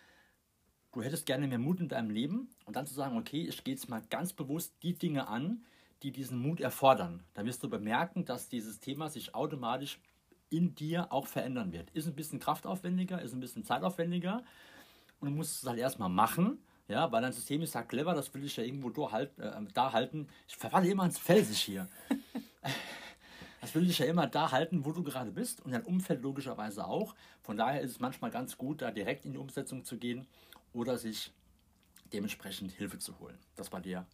du 0.94 1.04
hättest 1.04 1.28
gerne 1.28 1.48
mehr 1.48 1.60
Mut 1.60 1.80
in 1.80 1.90
deinem 1.90 2.10
Leben 2.10 2.50
und 2.66 2.76
dann 2.76 2.88
zu 2.88 2.96
sagen, 2.96 3.18
okay, 3.18 3.46
ich 3.48 3.64
gehe 3.64 3.76
jetzt 3.76 3.88
mal 3.88 4.02
ganz 4.10 4.34
bewusst 4.34 4.74
die 4.82 4.96
Dinge 4.96 5.28
an, 5.28 5.64
die 6.02 6.12
diesen 6.12 6.40
Mut 6.40 6.60
erfordern. 6.60 7.24
Dann 7.36 7.46
wirst 7.46 7.62
du 7.62 7.70
bemerken, 7.70 8.26
dass 8.26 8.50
dieses 8.50 8.80
Thema 8.80 9.10
sich 9.10 9.36
automatisch 9.36 10.00
in 10.50 10.74
dir 10.74 11.12
auch 11.14 11.28
verändern 11.28 11.72
wird. 11.72 11.92
Ist 11.92 12.08
ein 12.08 12.16
bisschen 12.16 12.40
kraftaufwendiger, 12.40 13.22
ist 13.22 13.34
ein 13.34 13.42
bisschen 13.42 13.64
zeitaufwendiger 13.64 14.44
und 15.20 15.30
du 15.30 15.36
musst 15.36 15.62
es 15.62 15.70
halt 15.70 15.78
erstmal 15.78 16.10
machen, 16.10 16.58
ja, 16.88 17.12
weil 17.12 17.22
dein 17.22 17.34
System 17.34 17.62
ist 17.62 17.76
ja 17.76 17.84
clever, 17.84 18.16
das 18.16 18.34
will 18.34 18.44
ich 18.44 18.58
ja 18.58 18.64
irgendwo 18.64 19.12
halt, 19.12 19.38
äh, 19.38 19.52
da 19.76 19.94
halten. 19.94 20.28
Ich 20.48 20.58
verfalle 20.58 20.90
immer 20.90 21.06
ins 21.06 21.20
Felsig 21.20 21.60
hier. 21.60 21.88
Das 23.68 23.76
will 23.76 23.86
dich 23.86 24.00
ja 24.00 24.06
immer 24.06 24.28
da 24.28 24.52
halten, 24.52 24.86
wo 24.86 24.94
du 24.94 25.04
gerade 25.04 25.30
bist 25.30 25.60
und 25.60 25.72
dein 25.72 25.84
Umfeld 25.84 26.22
logischerweise 26.22 26.88
auch. 26.88 27.16
Von 27.42 27.58
daher 27.58 27.82
ist 27.82 27.92
es 27.92 28.00
manchmal 28.00 28.32
ganz 28.32 28.58
gut, 28.58 28.82
da 28.82 28.92
direkt 28.92 29.26
in 29.26 29.34
die 29.34 29.38
Umsetzung 29.38 29.84
zu 29.84 29.98
gehen 29.98 30.26
oder 30.72 30.98
sich 30.98 31.34
dementsprechend 32.14 32.72
Hilfe 32.72 32.98
zu 32.98 33.20
holen. 33.20 33.38
Das 33.58 33.74
war 33.74 33.82
der 33.82 34.08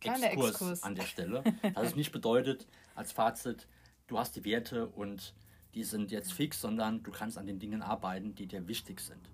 Exkurs, 0.00 0.50
Exkurs 0.50 0.82
an 0.84 0.94
der 0.94 1.02
Stelle. 1.02 1.42
Das 1.74 1.88
es 1.88 1.96
nicht 1.96 2.12
bedeutet, 2.12 2.68
als 2.94 3.10
Fazit, 3.10 3.66
du 4.06 4.20
hast 4.20 4.36
die 4.36 4.44
Werte 4.44 4.86
und 4.86 5.34
die 5.74 5.82
sind 5.82 6.12
jetzt 6.12 6.32
fix, 6.32 6.60
sondern 6.60 7.02
du 7.02 7.10
kannst 7.10 7.38
an 7.38 7.46
den 7.48 7.58
Dingen 7.58 7.82
arbeiten, 7.82 8.36
die 8.36 8.46
dir 8.46 8.68
wichtig 8.68 9.00
sind. 9.00 9.32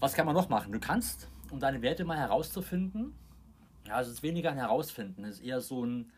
Was 0.00 0.14
kann 0.14 0.24
man 0.24 0.34
noch 0.34 0.48
machen? 0.48 0.72
Du 0.72 0.80
kannst, 0.80 1.28
um 1.50 1.60
deine 1.60 1.82
Werte 1.82 2.06
mal 2.06 2.16
herauszufinden, 2.16 3.12
ja, 3.86 4.00
es 4.00 4.08
ist 4.08 4.22
weniger 4.22 4.52
ein 4.52 4.56
Herausfinden, 4.56 5.22
es 5.24 5.40
ist 5.40 5.44
eher 5.44 5.60
so 5.60 5.84
ein 5.84 6.10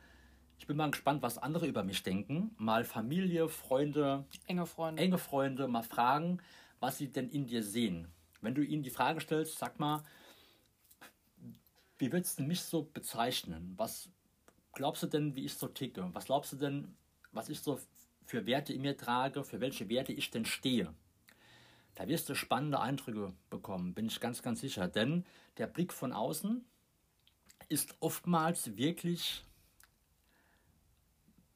ich 0.58 0.66
bin 0.66 0.76
mal 0.76 0.90
gespannt, 0.90 1.22
was 1.22 1.38
andere 1.38 1.66
über 1.66 1.84
mich 1.84 2.02
denken. 2.02 2.54
Mal 2.58 2.84
Familie, 2.84 3.48
Freunde, 3.48 4.24
enge 4.46 4.66
Freunde, 4.66 5.02
enge 5.02 5.18
Freunde 5.18 5.68
mal 5.68 5.82
fragen, 5.82 6.40
was 6.80 6.98
sie 6.98 7.08
denn 7.08 7.30
in 7.30 7.46
dir 7.46 7.62
sehen. 7.62 8.08
Wenn 8.40 8.54
du 8.54 8.62
ihnen 8.62 8.82
die 8.82 8.90
Frage 8.90 9.20
stellst, 9.20 9.58
sag 9.58 9.78
mal, 9.78 10.02
wie 11.98 12.12
würdest 12.12 12.38
du 12.38 12.42
mich 12.42 12.60
so 12.60 12.82
bezeichnen? 12.82 13.74
Was 13.76 14.08
glaubst 14.72 15.02
du 15.02 15.06
denn, 15.06 15.34
wie 15.34 15.44
ich 15.44 15.54
so 15.54 15.66
ticke? 15.68 16.08
Was 16.12 16.26
glaubst 16.26 16.52
du 16.52 16.56
denn, 16.56 16.94
was 17.32 17.48
ich 17.48 17.60
so 17.60 17.80
für 18.24 18.46
Werte 18.46 18.72
in 18.72 18.82
mir 18.82 18.96
trage, 18.96 19.42
für 19.44 19.60
welche 19.60 19.88
Werte 19.88 20.12
ich 20.12 20.30
denn 20.30 20.44
stehe? 20.44 20.94
Da 21.94 22.06
wirst 22.06 22.28
du 22.28 22.34
spannende 22.36 22.78
Eindrücke 22.78 23.32
bekommen, 23.50 23.94
bin 23.94 24.06
ich 24.06 24.20
ganz, 24.20 24.42
ganz 24.42 24.60
sicher. 24.60 24.86
Denn 24.86 25.24
der 25.56 25.66
Blick 25.66 25.92
von 25.92 26.12
außen 26.12 26.64
ist 27.68 27.96
oftmals 27.98 28.76
wirklich 28.76 29.44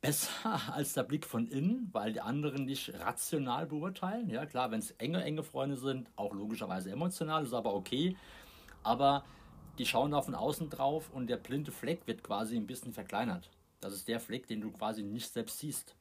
besser 0.03 0.29
als 0.75 0.93
der 0.93 1.05
Blick 1.05 1.25
von 1.25 1.47
innen, 1.47 1.88
weil 1.93 2.12
die 2.12 2.21
anderen 2.21 2.67
nicht 2.67 2.93
rational 3.01 3.65
beurteilen. 3.67 4.29
Ja, 4.29 4.45
klar, 4.45 4.71
wenn 4.71 4.81
es 4.81 4.91
enge, 4.93 5.25
enge 5.25 5.43
Freunde 5.43 5.77
sind, 5.77 6.11
auch 6.17 6.35
logischerweise 6.35 6.91
emotional, 6.91 7.45
ist 7.45 7.55
aber 7.55 7.75
okay. 7.75 8.17
Aber 8.83 9.25
die 9.79 9.87
schauen 9.87 10.11
da 10.11 10.21
von 10.21 10.35
außen 10.35 10.69
drauf 10.69 11.09
und 11.11 11.29
der 11.29 11.38
blinde 11.38 11.73
Fleck 11.73 12.07
wird 12.07 12.23
quasi 12.23 12.57
ein 12.57 12.67
bisschen 12.67 12.93
verkleinert. 12.93 13.49
Das 13.81 13.95
ist 13.95 14.07
der 14.07 14.21
Fleck, 14.21 14.47
den 14.47 14.61
du 14.61 14.71
quasi 14.71 15.03
nicht 15.03 15.33
selbst 15.33 15.61
siehst. 15.61 15.95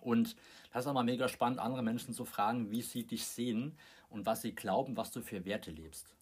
Und 0.00 0.36
das 0.72 0.84
ist 0.84 0.88
auch 0.88 0.94
mal 0.94 1.02
mega 1.02 1.28
spannend, 1.28 1.58
andere 1.58 1.82
Menschen 1.82 2.14
zu 2.14 2.24
fragen, 2.24 2.70
wie 2.70 2.82
sie 2.82 3.04
dich 3.04 3.26
sehen 3.26 3.76
und 4.08 4.24
was 4.24 4.42
sie 4.42 4.54
glauben, 4.54 4.96
was 4.96 5.10
du 5.10 5.20
für 5.20 5.44
Werte 5.44 5.70
lebst. 5.70 6.14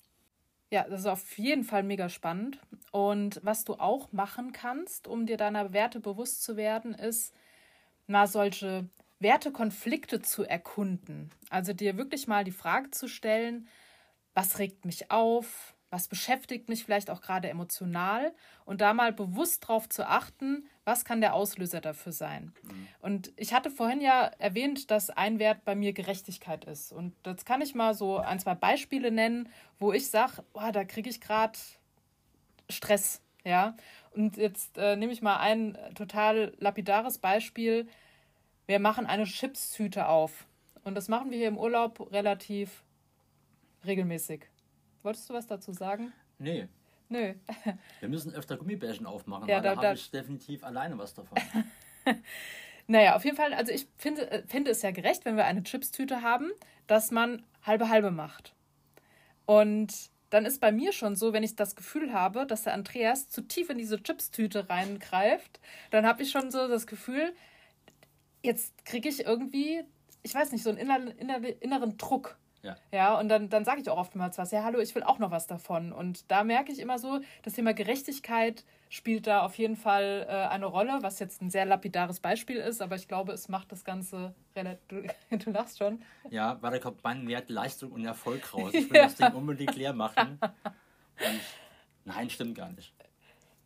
Ja, 0.70 0.86
das 0.88 1.00
ist 1.00 1.06
auf 1.06 1.38
jeden 1.38 1.64
Fall 1.64 1.82
mega 1.82 2.08
spannend. 2.08 2.58
Und 2.92 3.40
was 3.42 3.64
du 3.64 3.74
auch 3.74 4.12
machen 4.12 4.52
kannst, 4.52 5.08
um 5.08 5.24
dir 5.24 5.36
deiner 5.38 5.72
Werte 5.72 6.00
bewusst 6.00 6.42
zu 6.42 6.56
werden, 6.56 6.94
ist 6.94 7.34
mal 8.06 8.26
solche 8.26 8.88
Wertekonflikte 9.18 10.20
zu 10.22 10.44
erkunden. 10.44 11.30
Also 11.50 11.72
dir 11.72 11.96
wirklich 11.96 12.28
mal 12.28 12.44
die 12.44 12.52
Frage 12.52 12.90
zu 12.90 13.08
stellen, 13.08 13.66
was 14.34 14.58
regt 14.58 14.84
mich 14.84 15.10
auf, 15.10 15.74
was 15.90 16.08
beschäftigt 16.08 16.68
mich 16.68 16.84
vielleicht 16.84 17.10
auch 17.10 17.20
gerade 17.20 17.48
emotional 17.48 18.32
und 18.64 18.80
da 18.80 18.92
mal 18.92 19.12
bewusst 19.12 19.66
drauf 19.66 19.88
zu 19.88 20.06
achten, 20.06 20.68
was 20.84 21.04
kann 21.04 21.20
der 21.20 21.34
Auslöser 21.34 21.80
dafür 21.80 22.12
sein. 22.12 22.52
Mhm. 22.62 22.88
Und 23.00 23.32
ich 23.36 23.54
hatte 23.54 23.70
vorhin 23.70 24.00
ja 24.00 24.30
erwähnt, 24.38 24.90
dass 24.90 25.10
ein 25.10 25.38
Wert 25.38 25.64
bei 25.64 25.74
mir 25.74 25.92
Gerechtigkeit 25.92 26.64
ist. 26.66 26.92
Und 26.92 27.14
das 27.22 27.44
kann 27.44 27.62
ich 27.62 27.74
mal 27.74 27.94
so 27.94 28.18
ein, 28.18 28.38
zwei 28.38 28.54
Beispiele 28.54 29.10
nennen, 29.10 29.48
wo 29.78 29.92
ich 29.92 30.10
sage, 30.10 30.44
oh, 30.52 30.70
da 30.72 30.84
kriege 30.84 31.08
ich 31.08 31.20
gerade 31.20 31.58
Stress. 32.68 33.22
Ja. 33.44 33.76
Und 34.10 34.36
jetzt 34.36 34.76
äh, 34.76 34.96
nehme 34.96 35.12
ich 35.12 35.22
mal 35.22 35.38
ein 35.38 35.78
total 35.94 36.52
lapidares 36.58 37.18
Beispiel. 37.18 37.88
Wir 38.66 38.78
machen 38.78 39.06
eine 39.06 39.24
Chipstüte 39.24 40.08
auf. 40.08 40.46
Und 40.84 40.94
das 40.94 41.08
machen 41.08 41.30
wir 41.30 41.38
hier 41.38 41.48
im 41.48 41.58
Urlaub 41.58 42.12
relativ 42.12 42.82
regelmäßig. 43.86 44.48
Wolltest 45.08 45.30
du 45.30 45.32
was 45.32 45.46
dazu 45.46 45.72
sagen? 45.72 46.12
Nee. 46.38 46.68
Nö. 47.08 47.32
Wir 48.00 48.10
müssen 48.10 48.34
öfter 48.34 48.58
Gummibärchen 48.58 49.06
aufmachen, 49.06 49.48
ja, 49.48 49.56
weil 49.56 49.62
da, 49.62 49.74
da 49.74 49.82
habe 49.84 49.94
ich 49.94 50.10
definitiv 50.10 50.62
alleine 50.62 50.98
was 50.98 51.14
davon. 51.14 51.38
naja, 52.86 53.16
auf 53.16 53.24
jeden 53.24 53.38
Fall, 53.38 53.54
also 53.54 53.72
ich 53.72 53.88
finde, 53.96 54.30
äh, 54.30 54.42
finde 54.46 54.70
es 54.70 54.82
ja 54.82 54.90
gerecht, 54.90 55.24
wenn 55.24 55.36
wir 55.38 55.46
eine 55.46 55.62
Chipstüte 55.62 56.20
haben, 56.20 56.50
dass 56.88 57.10
man 57.10 57.42
halbe 57.62 57.88
halbe 57.88 58.10
macht. 58.10 58.54
Und 59.46 60.10
dann 60.28 60.44
ist 60.44 60.60
bei 60.60 60.72
mir 60.72 60.92
schon 60.92 61.16
so, 61.16 61.32
wenn 61.32 61.42
ich 61.42 61.56
das 61.56 61.74
Gefühl 61.74 62.12
habe, 62.12 62.46
dass 62.46 62.64
der 62.64 62.74
Andreas 62.74 63.30
zu 63.30 63.40
tief 63.40 63.70
in 63.70 63.78
diese 63.78 64.02
Chipstüte 64.02 64.68
reingreift, 64.68 65.58
dann 65.90 66.04
habe 66.04 66.22
ich 66.22 66.30
schon 66.30 66.50
so 66.50 66.68
das 66.68 66.86
Gefühl, 66.86 67.34
jetzt 68.42 68.84
kriege 68.84 69.08
ich 69.08 69.24
irgendwie, 69.24 69.84
ich 70.22 70.34
weiß 70.34 70.52
nicht, 70.52 70.62
so 70.62 70.68
einen 70.68 70.78
inneren, 70.78 71.08
inneren, 71.12 71.44
inneren 71.60 71.96
Druck. 71.96 72.36
Ja. 72.62 72.76
ja, 72.92 73.18
und 73.18 73.28
dann, 73.28 73.48
dann 73.48 73.64
sage 73.64 73.80
ich 73.80 73.88
auch 73.88 73.98
oftmals 73.98 74.36
was, 74.36 74.50
ja, 74.50 74.64
hallo, 74.64 74.80
ich 74.80 74.94
will 74.94 75.04
auch 75.04 75.18
noch 75.18 75.30
was 75.30 75.46
davon. 75.46 75.92
Und 75.92 76.30
da 76.30 76.42
merke 76.42 76.72
ich 76.72 76.80
immer 76.80 76.98
so, 76.98 77.20
das 77.42 77.52
Thema 77.52 77.72
Gerechtigkeit 77.72 78.64
spielt 78.88 79.26
da 79.26 79.42
auf 79.42 79.56
jeden 79.56 79.76
Fall 79.76 80.26
äh, 80.28 80.32
eine 80.32 80.66
Rolle, 80.66 80.98
was 81.02 81.18
jetzt 81.18 81.40
ein 81.40 81.50
sehr 81.50 81.66
lapidares 81.66 82.20
Beispiel 82.20 82.56
ist, 82.56 82.82
aber 82.82 82.96
ich 82.96 83.06
glaube, 83.06 83.32
es 83.32 83.48
macht 83.48 83.70
das 83.70 83.84
Ganze 83.84 84.34
relativ. 84.56 84.78
Du, 84.88 85.36
du 85.36 85.50
lachst 85.50 85.78
schon. 85.78 86.02
Ja, 86.30 86.58
weil 86.60 86.72
da 86.72 86.78
kommt 86.78 87.04
mein 87.04 87.28
Wert 87.28 87.48
Leistung 87.48 87.92
und 87.92 88.04
Erfolg 88.04 88.52
raus. 88.52 88.72
Ich 88.72 88.90
will 88.90 88.96
ja. 88.96 89.04
das 89.04 89.14
Ding 89.14 89.32
unbedingt 89.32 89.76
leer 89.76 89.92
machen. 89.92 90.38
Und 90.40 91.40
nein, 92.04 92.30
stimmt 92.30 92.56
gar 92.56 92.70
nicht. 92.70 92.92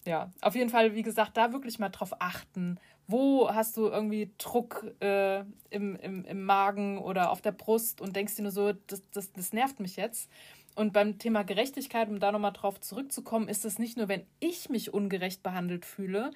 Ja, 0.05 0.31
auf 0.41 0.57
jeden 0.57 0.71
Fall, 0.71 0.95
wie 0.95 1.03
gesagt, 1.03 1.37
da 1.37 1.53
wirklich 1.53 1.79
mal 1.79 1.89
drauf 1.89 2.15
achten, 2.19 2.79
wo 3.07 3.51
hast 3.51 3.77
du 3.77 3.89
irgendwie 3.89 4.31
Druck 4.39 4.85
äh, 5.01 5.41
im, 5.71 5.97
im, 5.97 6.25
im 6.25 6.45
Magen 6.45 6.99
oder 6.99 7.31
auf 7.31 7.41
der 7.41 7.53
Brust 7.53 8.01
und 8.01 8.17
denkst 8.17 8.37
dir 8.37 8.43
nur 8.43 8.53
so, 8.53 8.73
das, 8.87 9.03
das, 9.13 9.33
das 9.33 9.53
nervt 9.53 9.81
mich 9.81 9.97
jetzt. 9.97 10.31
Und 10.75 10.93
beim 10.93 11.19
Thema 11.19 11.43
Gerechtigkeit, 11.43 12.09
um 12.09 12.19
da 12.19 12.33
nochmal 12.33 12.53
drauf 12.53 12.81
zurückzukommen, 12.81 13.49
ist 13.49 13.65
es 13.65 13.79
nicht 13.79 13.99
nur, 13.99 14.09
wenn 14.09 14.25
ich 14.41 14.71
mich 14.71 14.95
ungerecht 14.95 15.43
behandelt 15.43 15.85
fühle, 15.85 16.31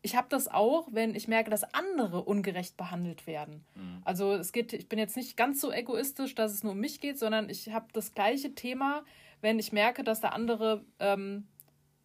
ich 0.00 0.16
habe 0.16 0.28
das 0.30 0.48
auch, 0.48 0.88
wenn 0.92 1.14
ich 1.14 1.28
merke, 1.28 1.50
dass 1.50 1.74
andere 1.74 2.22
ungerecht 2.22 2.76
behandelt 2.76 3.26
werden. 3.26 3.64
Mhm. 3.74 4.02
Also 4.04 4.32
es 4.32 4.52
geht, 4.52 4.72
ich 4.72 4.88
bin 4.88 4.98
jetzt 4.98 5.16
nicht 5.16 5.36
ganz 5.36 5.60
so 5.60 5.72
egoistisch, 5.72 6.34
dass 6.34 6.52
es 6.52 6.62
nur 6.62 6.72
um 6.72 6.80
mich 6.80 7.00
geht, 7.00 7.18
sondern 7.18 7.50
ich 7.50 7.70
habe 7.72 7.86
das 7.92 8.14
gleiche 8.14 8.54
Thema, 8.54 9.04
wenn 9.40 9.58
ich 9.58 9.72
merke, 9.72 10.04
dass 10.04 10.20
da 10.20 10.28
andere 10.28 10.84
ähm, 11.00 11.48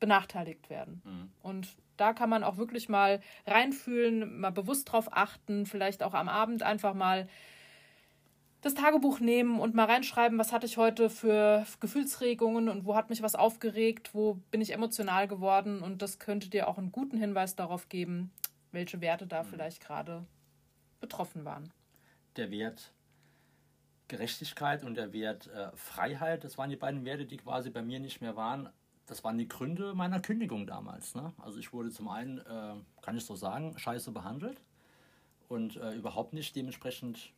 benachteiligt 0.03 0.69
werden. 0.69 1.01
Mhm. 1.05 1.31
Und 1.41 1.77
da 1.95 2.11
kann 2.11 2.29
man 2.29 2.43
auch 2.43 2.57
wirklich 2.57 2.89
mal 2.89 3.21
reinfühlen, 3.47 4.41
mal 4.41 4.49
bewusst 4.49 4.91
drauf 4.91 5.07
achten, 5.11 5.65
vielleicht 5.65 6.03
auch 6.03 6.13
am 6.13 6.27
Abend 6.27 6.61
einfach 6.61 6.93
mal 6.93 7.29
das 8.59 8.73
Tagebuch 8.73 9.21
nehmen 9.21 9.61
und 9.61 9.75
mal 9.75 9.85
reinschreiben, 9.85 10.37
was 10.37 10.51
hatte 10.51 10.65
ich 10.65 10.75
heute 10.75 11.09
für 11.09 11.65
Gefühlsregungen 11.79 12.67
und 12.67 12.83
wo 12.83 12.97
hat 12.97 13.09
mich 13.09 13.21
was 13.21 13.35
aufgeregt, 13.35 14.09
wo 14.13 14.33
bin 14.51 14.59
ich 14.59 14.73
emotional 14.73 15.29
geworden 15.29 15.81
und 15.81 16.01
das 16.01 16.19
könnte 16.19 16.49
dir 16.49 16.67
auch 16.67 16.77
einen 16.77 16.91
guten 16.91 17.15
Hinweis 17.15 17.55
darauf 17.55 17.87
geben, 17.87 18.29
welche 18.73 18.99
Werte 18.99 19.25
da 19.25 19.43
mhm. 19.43 19.47
vielleicht 19.47 19.81
gerade 19.81 20.25
betroffen 20.99 21.45
waren. 21.45 21.71
Der 22.35 22.51
Wert 22.51 22.91
Gerechtigkeit 24.09 24.83
und 24.83 24.95
der 24.95 25.13
Wert 25.13 25.47
äh, 25.47 25.71
Freiheit, 25.75 26.43
das 26.43 26.57
waren 26.57 26.69
die 26.69 26.75
beiden 26.75 27.05
Werte, 27.05 27.25
die 27.25 27.37
quasi 27.37 27.69
bei 27.69 27.81
mir 27.81 28.01
nicht 28.01 28.19
mehr 28.19 28.35
waren 28.35 28.67
das 29.13 29.23
waren 29.23 29.37
die 29.37 29.47
Gründe 29.47 29.93
meiner 29.93 30.19
Kündigung 30.19 30.65
damals. 30.65 31.13
Ne? 31.13 31.33
Also 31.37 31.59
ich 31.59 31.71
wurde 31.71 31.91
zum 31.91 32.07
einen, 32.07 32.39
äh, 32.39 32.73
kann 33.03 33.15
ich 33.15 33.23
so 33.23 33.35
sagen, 33.35 33.77
scheiße 33.77 34.11
behandelt 34.11 34.59
und 35.49 35.75
äh, 35.75 35.93
überhaupt 35.93 36.33
nicht 36.33 36.55
dementsprechend, 36.55 37.31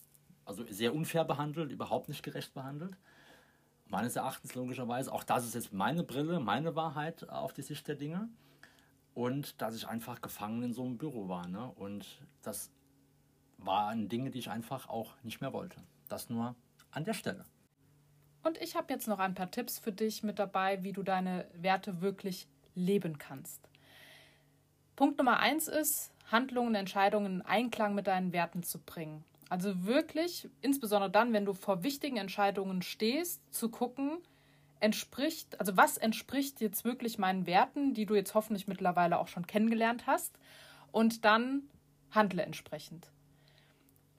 also 0.46 0.64
sehr 0.64 0.96
unfair 0.96 1.26
behandelt, 1.26 1.74
überhaupt 1.74 2.08
nicht 2.08 2.24
gerecht 2.24 2.54
behandelt. 2.54 2.96
Meines 3.88 4.16
Erachtens 4.16 4.56
logischerweise, 4.56 5.12
auch 5.12 5.26
das 5.26 5.46
ist 5.46 5.54
jetzt 5.54 5.74
meine 5.74 6.04
Brille, 6.04 6.40
meine 6.40 6.78
Wahrheit 6.78 7.28
auf 7.28 7.52
die 7.52 7.62
Sicht 7.62 7.86
der 7.90 7.96
Dinge. 7.96 8.30
Und 9.14 9.62
dass 9.62 9.76
ich 9.76 9.86
einfach 9.86 10.22
gefangen 10.22 10.64
in 10.64 10.74
so 10.74 10.86
einem 10.86 10.98
Büro 10.98 11.28
war. 11.28 11.46
Ne? 11.46 11.70
Und 11.76 12.22
das 12.42 12.72
waren 13.58 14.08
Dinge, 14.08 14.32
die 14.32 14.40
ich 14.40 14.50
einfach 14.50 14.88
auch 14.88 15.12
nicht 15.24 15.42
mehr 15.42 15.52
wollte. 15.52 15.82
Das 16.08 16.30
nur 16.30 16.56
an 16.92 17.04
der 17.04 17.14
Stelle. 17.14 17.44
Und 18.46 18.62
ich 18.62 18.76
habe 18.76 18.94
jetzt 18.94 19.08
noch 19.08 19.18
ein 19.18 19.34
paar 19.34 19.50
Tipps 19.50 19.80
für 19.80 19.92
dich 19.92 20.22
mit 20.22 20.38
dabei, 20.38 20.84
wie 20.84 20.94
du 20.94 21.02
deine 21.02 21.48
Werte 21.56 22.02
wirklich 22.02 22.48
leben 22.76 23.18
kannst. 23.18 23.60
Punkt 24.96 25.18
Nummer 25.18 25.40
eins 25.40 25.68
ist, 25.68 26.12
Handlungen 26.32 26.70
und 26.70 26.76
Entscheidungen 26.76 27.38
in 27.38 27.42
Einklang 27.42 27.96
mit 27.96 28.06
deinen 28.06 28.34
Werten 28.34 28.62
zu 28.62 28.78
bringen. 28.78 29.24
Also 29.50 29.86
wirklich, 29.86 30.48
insbesondere 30.62 31.10
dann, 31.10 31.34
wenn 31.34 31.46
du 31.46 31.54
vor 31.56 31.82
wichtigen 31.82 32.18
Entscheidungen 32.18 32.84
stehst, 32.84 33.42
zu 33.52 33.70
gucken, 33.70 34.20
entspricht, 34.80 35.60
also 35.60 35.76
was 35.76 35.98
entspricht 35.98 36.62
jetzt 36.62 36.86
wirklich 36.86 37.18
meinen 37.18 37.48
Werten, 37.48 37.96
die 37.96 38.06
du 38.06 38.14
jetzt 38.14 38.36
hoffentlich 38.36 38.68
mittlerweile 38.68 39.18
auch 39.18 39.28
schon 39.28 39.48
kennengelernt 39.48 40.06
hast, 40.06 40.38
und 40.92 41.26
dann 41.26 41.64
handle 42.12 42.44
entsprechend. 42.44 43.10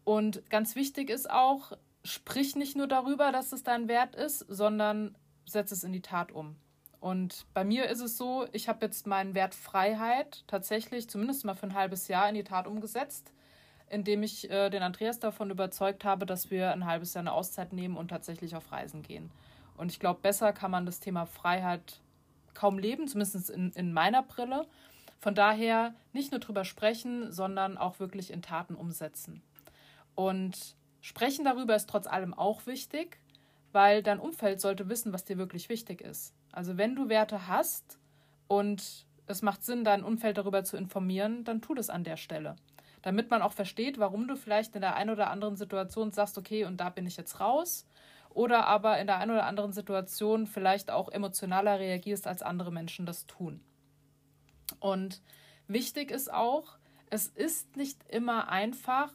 Und 0.02 0.50
ganz 0.50 0.74
wichtig 0.74 1.10
ist 1.10 1.30
auch, 1.30 1.72
sprich 2.06 2.56
nicht 2.56 2.76
nur 2.76 2.86
darüber, 2.86 3.32
dass 3.32 3.52
es 3.52 3.62
dein 3.62 3.88
Wert 3.88 4.14
ist, 4.14 4.40
sondern 4.48 5.16
setz 5.44 5.72
es 5.72 5.84
in 5.84 5.92
die 5.92 6.02
Tat 6.02 6.32
um. 6.32 6.56
Und 7.00 7.46
bei 7.54 7.64
mir 7.64 7.88
ist 7.88 8.00
es 8.00 8.16
so, 8.16 8.46
ich 8.52 8.68
habe 8.68 8.84
jetzt 8.86 9.06
meinen 9.06 9.34
Wert 9.34 9.54
Freiheit 9.54 10.44
tatsächlich 10.46 11.08
zumindest 11.08 11.44
mal 11.44 11.54
für 11.54 11.66
ein 11.66 11.74
halbes 11.74 12.08
Jahr 12.08 12.28
in 12.28 12.34
die 12.34 12.44
Tat 12.44 12.66
umgesetzt, 12.66 13.32
indem 13.88 14.22
ich 14.22 14.50
äh, 14.50 14.70
den 14.70 14.82
Andreas 14.82 15.20
davon 15.20 15.50
überzeugt 15.50 16.04
habe, 16.04 16.26
dass 16.26 16.50
wir 16.50 16.72
ein 16.72 16.86
halbes 16.86 17.14
Jahr 17.14 17.22
eine 17.22 17.32
Auszeit 17.32 17.72
nehmen 17.72 17.96
und 17.96 18.08
tatsächlich 18.08 18.56
auf 18.56 18.72
Reisen 18.72 19.02
gehen. 19.02 19.30
Und 19.76 19.92
ich 19.92 20.00
glaube, 20.00 20.20
besser 20.22 20.52
kann 20.52 20.70
man 20.70 20.86
das 20.86 21.00
Thema 21.00 21.26
Freiheit 21.26 22.00
kaum 22.54 22.78
leben, 22.78 23.06
zumindest 23.06 23.50
in, 23.50 23.70
in 23.72 23.92
meiner 23.92 24.22
Brille. 24.22 24.66
Von 25.20 25.34
daher 25.34 25.94
nicht 26.12 26.32
nur 26.32 26.40
drüber 26.40 26.64
sprechen, 26.64 27.30
sondern 27.30 27.76
auch 27.76 28.00
wirklich 28.00 28.32
in 28.32 28.42
Taten 28.42 28.74
umsetzen. 28.74 29.42
Und 30.14 30.74
Sprechen 31.06 31.44
darüber 31.44 31.76
ist 31.76 31.88
trotz 31.88 32.08
allem 32.08 32.34
auch 32.34 32.66
wichtig, 32.66 33.20
weil 33.70 34.02
dein 34.02 34.18
Umfeld 34.18 34.60
sollte 34.60 34.88
wissen, 34.88 35.12
was 35.12 35.24
dir 35.24 35.38
wirklich 35.38 35.68
wichtig 35.68 36.00
ist. 36.00 36.34
Also 36.50 36.78
wenn 36.78 36.96
du 36.96 37.08
Werte 37.08 37.46
hast 37.46 38.00
und 38.48 39.06
es 39.28 39.40
macht 39.40 39.62
Sinn, 39.62 39.84
dein 39.84 40.02
Umfeld 40.02 40.36
darüber 40.36 40.64
zu 40.64 40.76
informieren, 40.76 41.44
dann 41.44 41.62
tu 41.62 41.74
das 41.74 41.90
an 41.90 42.02
der 42.02 42.16
Stelle. 42.16 42.56
Damit 43.02 43.30
man 43.30 43.40
auch 43.40 43.52
versteht, 43.52 44.00
warum 44.00 44.26
du 44.26 44.34
vielleicht 44.34 44.74
in 44.74 44.80
der 44.80 44.96
einen 44.96 45.10
oder 45.10 45.30
anderen 45.30 45.54
Situation 45.54 46.10
sagst, 46.10 46.38
okay, 46.38 46.64
und 46.64 46.78
da 46.78 46.90
bin 46.90 47.06
ich 47.06 47.16
jetzt 47.16 47.38
raus. 47.38 47.86
Oder 48.30 48.66
aber 48.66 48.98
in 48.98 49.06
der 49.06 49.18
einen 49.18 49.30
oder 49.30 49.46
anderen 49.46 49.72
Situation 49.72 50.48
vielleicht 50.48 50.90
auch 50.90 51.08
emotionaler 51.08 51.78
reagierst, 51.78 52.26
als 52.26 52.42
andere 52.42 52.72
Menschen 52.72 53.06
das 53.06 53.28
tun. 53.28 53.60
Und 54.80 55.22
wichtig 55.68 56.10
ist 56.10 56.34
auch, 56.34 56.78
es 57.10 57.28
ist 57.28 57.76
nicht 57.76 58.02
immer 58.08 58.48
einfach, 58.48 59.12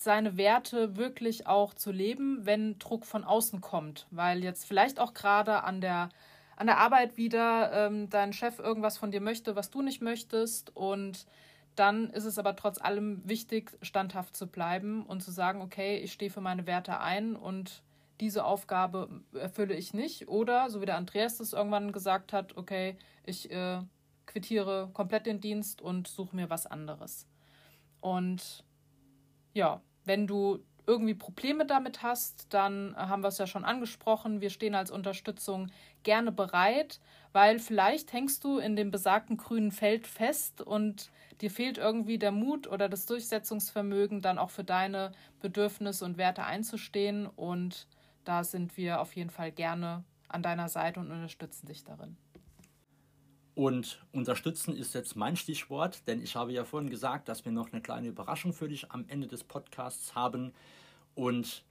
seine 0.00 0.36
Werte 0.36 0.96
wirklich 0.96 1.46
auch 1.46 1.74
zu 1.74 1.90
leben, 1.90 2.46
wenn 2.46 2.78
Druck 2.78 3.04
von 3.04 3.24
außen 3.24 3.60
kommt. 3.60 4.06
Weil 4.10 4.42
jetzt 4.44 4.66
vielleicht 4.66 5.00
auch 5.00 5.14
gerade 5.14 5.64
an 5.64 5.80
der, 5.80 6.10
an 6.56 6.66
der 6.66 6.78
Arbeit 6.78 7.16
wieder 7.16 7.72
ähm, 7.72 8.08
dein 8.08 8.32
Chef 8.32 8.58
irgendwas 8.58 8.96
von 8.96 9.10
dir 9.10 9.20
möchte, 9.20 9.56
was 9.56 9.70
du 9.70 9.82
nicht 9.82 10.00
möchtest. 10.00 10.74
Und 10.76 11.26
dann 11.74 12.10
ist 12.10 12.24
es 12.24 12.38
aber 12.38 12.56
trotz 12.56 12.80
allem 12.80 13.22
wichtig, 13.24 13.76
standhaft 13.82 14.36
zu 14.36 14.46
bleiben 14.46 15.04
und 15.04 15.22
zu 15.22 15.30
sagen, 15.30 15.60
okay, 15.60 15.98
ich 15.98 16.12
stehe 16.12 16.30
für 16.30 16.40
meine 16.40 16.66
Werte 16.66 17.00
ein 17.00 17.36
und 17.36 17.82
diese 18.20 18.44
Aufgabe 18.44 19.22
erfülle 19.32 19.74
ich 19.74 19.94
nicht. 19.94 20.28
Oder, 20.28 20.70
so 20.70 20.80
wie 20.80 20.86
der 20.86 20.96
Andreas 20.96 21.38
das 21.38 21.52
irgendwann 21.52 21.92
gesagt 21.92 22.32
hat, 22.32 22.56
okay, 22.56 22.96
ich 23.24 23.50
äh, 23.50 23.80
quittiere 24.26 24.90
komplett 24.92 25.26
den 25.26 25.40
Dienst 25.40 25.82
und 25.82 26.08
suche 26.08 26.34
mir 26.34 26.50
was 26.50 26.66
anderes. 26.66 27.26
Und 28.00 28.64
ja, 29.54 29.80
wenn 30.08 30.26
du 30.26 30.58
irgendwie 30.88 31.14
Probleme 31.14 31.66
damit 31.66 32.02
hast, 32.02 32.46
dann 32.48 32.96
haben 32.96 33.22
wir 33.22 33.28
es 33.28 33.36
ja 33.36 33.46
schon 33.46 33.64
angesprochen. 33.64 34.40
Wir 34.40 34.48
stehen 34.48 34.74
als 34.74 34.90
Unterstützung 34.90 35.70
gerne 36.02 36.32
bereit, 36.32 36.98
weil 37.32 37.58
vielleicht 37.58 38.14
hängst 38.14 38.42
du 38.42 38.58
in 38.58 38.74
dem 38.74 38.90
besagten 38.90 39.36
grünen 39.36 39.70
Feld 39.70 40.06
fest 40.06 40.62
und 40.62 41.10
dir 41.42 41.50
fehlt 41.50 41.76
irgendwie 41.76 42.18
der 42.18 42.32
Mut 42.32 42.66
oder 42.66 42.88
das 42.88 43.04
Durchsetzungsvermögen, 43.04 44.22
dann 44.22 44.38
auch 44.38 44.50
für 44.50 44.64
deine 44.64 45.12
Bedürfnisse 45.40 46.06
und 46.06 46.16
Werte 46.16 46.44
einzustehen. 46.44 47.26
Und 47.26 47.86
da 48.24 48.42
sind 48.42 48.76
wir 48.78 49.00
auf 49.00 49.14
jeden 49.14 49.30
Fall 49.30 49.52
gerne 49.52 50.04
an 50.28 50.42
deiner 50.42 50.70
Seite 50.70 51.00
und 51.00 51.10
unterstützen 51.10 51.66
dich 51.66 51.84
darin. 51.84 52.16
Und 53.58 53.98
unterstützen 54.12 54.76
ist 54.76 54.94
jetzt 54.94 55.16
mein 55.16 55.34
Stichwort, 55.34 56.06
denn 56.06 56.22
ich 56.22 56.36
habe 56.36 56.52
ja 56.52 56.64
vorhin 56.64 56.90
gesagt, 56.90 57.28
dass 57.28 57.44
wir 57.44 57.50
noch 57.50 57.72
eine 57.72 57.82
kleine 57.82 58.06
Überraschung 58.06 58.52
für 58.52 58.68
dich 58.68 58.92
am 58.92 59.04
Ende 59.08 59.26
des 59.26 59.42
Podcasts 59.42 60.14
haben. 60.14 60.52
Und 61.16 61.64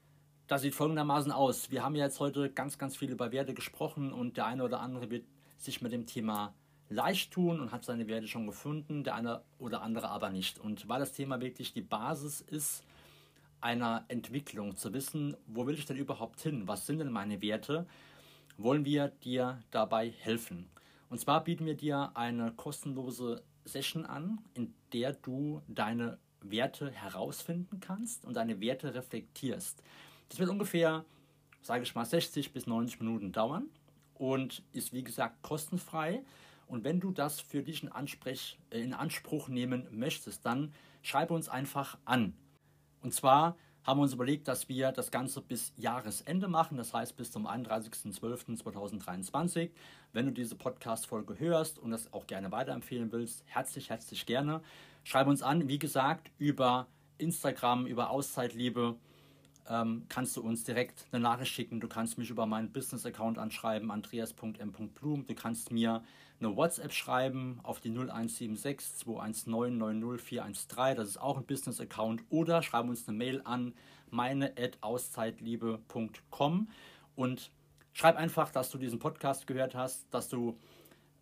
das 0.48 0.64
sieht 0.64 0.76
folgendermaßen 0.76 1.32
aus. 1.32 1.72
Wir 1.72 1.86
haben 1.86 1.96
ja 1.96 2.04
jetzt 2.04 2.20
heute 2.20 2.50
ganz, 2.50 2.78
ganz 2.78 2.98
viel 2.98 3.10
über 3.10 3.32
Werte 3.32 3.54
gesprochen 3.54 4.12
und 4.12 4.36
der 4.36 4.48
eine 4.48 4.66
oder 4.66 4.82
andere 4.82 5.10
wird 5.10 5.24
sich 5.58 5.82
mit 5.82 5.94
dem 5.94 6.06
Thema 6.06 6.54
leicht 6.90 7.32
tun 7.32 7.62
und 7.62 7.72
hat 7.72 7.86
seine 7.86 8.10
Werte 8.10 8.28
schon 8.28 8.48
gefunden, 8.48 9.06
der 9.06 9.16
eine 9.16 9.42
oder 9.58 9.82
andere 9.82 10.10
aber 10.10 10.30
nicht. 10.30 10.60
Und 10.60 10.90
weil 10.90 11.00
das 11.00 11.14
Thema 11.14 11.40
wirklich 11.40 11.72
die 11.72 11.84
Basis 11.84 12.42
ist 12.42 12.84
einer 13.62 14.04
Entwicklung, 14.10 14.76
zu 14.76 14.92
wissen, 14.92 15.38
wo 15.46 15.66
will 15.66 15.76
ich 15.76 15.86
denn 15.86 15.96
überhaupt 15.96 16.42
hin, 16.42 16.68
was 16.68 16.86
sind 16.86 16.98
denn 16.98 17.14
meine 17.14 17.42
Werte, 17.42 17.88
wollen 18.58 18.84
wir 18.84 19.08
dir 19.24 19.64
dabei 19.72 20.10
helfen. 20.10 20.68
Und 21.10 21.20
zwar 21.20 21.44
bieten 21.44 21.66
wir 21.66 21.76
dir 21.76 22.12
eine 22.16 22.52
kostenlose 22.52 23.44
Session 23.66 24.06
an, 24.06 24.40
in 24.54 24.74
der 24.94 25.14
du 25.14 25.62
deine 25.68 26.18
Werte 26.42 26.92
herausfinden 26.92 27.80
kannst 27.80 28.26
und 28.26 28.36
deine 28.36 28.60
Werte 28.60 28.94
reflektierst. 28.94 29.84
Das 30.30 30.40
wird 30.40 30.50
ungefähr, 30.50 31.06
sage 31.62 31.84
ich 31.84 31.96
mal, 31.96 32.06
60 32.06 32.54
bis 32.54 32.68
90 32.68 33.00
Minuten 33.00 33.32
dauern 33.32 33.70
und 34.16 34.64
ist 34.74 34.94
wie 34.94 35.04
gesagt 35.04 35.42
kostenfrei. 35.42 36.24
Und 36.68 36.84
wenn 36.84 37.00
du 37.00 37.12
das 37.12 37.40
für 37.40 37.64
dich 37.64 37.84
in, 37.84 37.90
Ansprech, 37.90 38.58
äh, 38.72 38.82
in 38.82 38.94
Anspruch 38.94 39.48
nehmen 39.48 39.88
möchtest, 39.92 40.46
dann 40.46 40.74
schreibe 41.02 41.34
uns 41.34 41.48
einfach 41.48 41.98
an. 42.06 42.34
Und 43.02 43.14
zwar 43.14 43.56
haben 43.88 43.98
wir 44.00 44.04
uns 44.04 44.14
überlegt, 44.14 44.48
dass 44.50 44.68
wir 44.68 44.92
das 44.92 45.12
Ganze 45.12 45.42
bis 45.42 45.72
Jahresende 45.78 46.50
machen, 46.50 46.76
das 46.76 46.94
heißt 46.94 47.16
bis 47.16 47.32
zum 47.32 47.48
31.12.2023. 47.48 49.70
Wenn 50.12 50.26
du 50.26 50.34
diese 50.34 50.56
Podcast-Folge 50.56 51.40
hörst 51.40 51.80
und 51.80 51.92
das 51.92 52.12
auch 52.12 52.28
gerne 52.28 52.52
weiterempfehlen 52.52 53.14
willst, 53.14 53.44
herzlich, 53.46 53.90
herzlich 53.90 54.26
gerne. 54.26 54.60
Schreib 55.06 55.28
uns 55.28 55.42
an, 55.42 55.70
wie 55.70 55.80
gesagt, 55.80 56.32
über 56.38 56.88
Instagram, 57.18 57.86
über 57.86 58.10
Auszeitliebe 58.10 58.98
ähm, 59.70 60.06
kannst 60.10 60.36
du 60.38 60.42
uns 60.42 60.64
direkt 60.64 61.06
eine 61.12 61.22
Nachricht 61.22 61.54
schicken. 61.54 61.80
Du 61.80 61.88
kannst 61.88 62.18
mich 62.18 62.30
über 62.30 62.46
meinen 62.46 62.72
Business-Account 62.72 63.38
anschreiben, 63.38 63.92
andreas.m.blum. 63.92 65.26
Du 65.26 65.36
kannst 65.36 65.72
mir 65.72 66.04
eine 66.40 66.56
WhatsApp 66.56 66.94
schreiben 66.94 67.60
auf 67.64 67.80
die 67.80 67.90
0176 67.90 68.98
219 68.98 69.80
90413. 69.80 70.96
Das 70.96 71.10
ist 71.10 71.18
auch 71.18 71.38
ein 71.38 71.46
Business-Account. 71.46 72.24
Oder 72.30 72.62
schreib 72.64 72.88
uns 72.88 73.08
eine 73.08 73.18
Mail 73.18 73.42
an 73.44 73.74
meine.auszeitliebe.com 74.10 76.70
und 77.16 77.52
schreib 77.94 78.16
einfach, 78.16 78.52
dass 78.52 78.70
du 78.70 78.78
diesen 78.78 79.00
Podcast 79.00 79.48
gehört 79.48 79.76
hast, 79.76 80.06
dass 80.14 80.30
du 80.30 80.58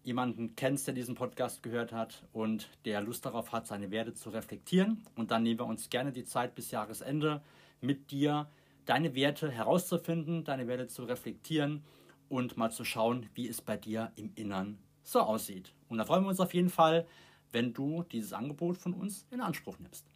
jemanden 0.03 0.55
kennst, 0.55 0.85
der 0.85 0.93
diesen 0.93 1.15
Podcast 1.15 1.63
gehört 1.63 1.91
hat 1.91 2.27
und 2.31 2.69
der 2.85 3.01
Lust 3.01 3.25
darauf 3.25 3.51
hat, 3.51 3.65
seine 3.65 3.89
Werte 3.89 4.13
zu 4.13 4.29
reflektieren. 4.29 5.03
Und 5.15 5.31
dann 5.31 5.41
nehmen 5.41 5.59
wir 5.59 5.65
uns 5.65 5.89
gerne 5.89 6.11
die 6.11 6.25
Zeit 6.25 6.53
bis 6.53 6.69
Jahresende 6.69 7.41
mit 7.81 8.11
dir, 8.11 8.47
deine 8.85 9.15
Werte 9.15 9.49
herauszufinden, 9.49 10.43
deine 10.43 10.67
Werte 10.67 10.87
zu 10.87 11.03
reflektieren 11.03 11.83
und 12.29 12.57
mal 12.57 12.71
zu 12.71 12.83
schauen, 12.83 13.29
wie 13.33 13.47
es 13.47 13.61
bei 13.61 13.77
dir 13.77 14.11
im 14.15 14.31
Innern 14.35 14.77
so 15.03 15.21
aussieht. 15.21 15.73
Und 15.89 15.97
da 15.97 16.05
freuen 16.05 16.23
wir 16.23 16.29
uns 16.29 16.39
auf 16.39 16.53
jeden 16.53 16.69
Fall, 16.69 17.05
wenn 17.51 17.73
du 17.73 18.03
dieses 18.03 18.33
Angebot 18.33 18.77
von 18.77 18.93
uns 18.93 19.25
in 19.31 19.41
Anspruch 19.41 19.79
nimmst. 19.79 20.07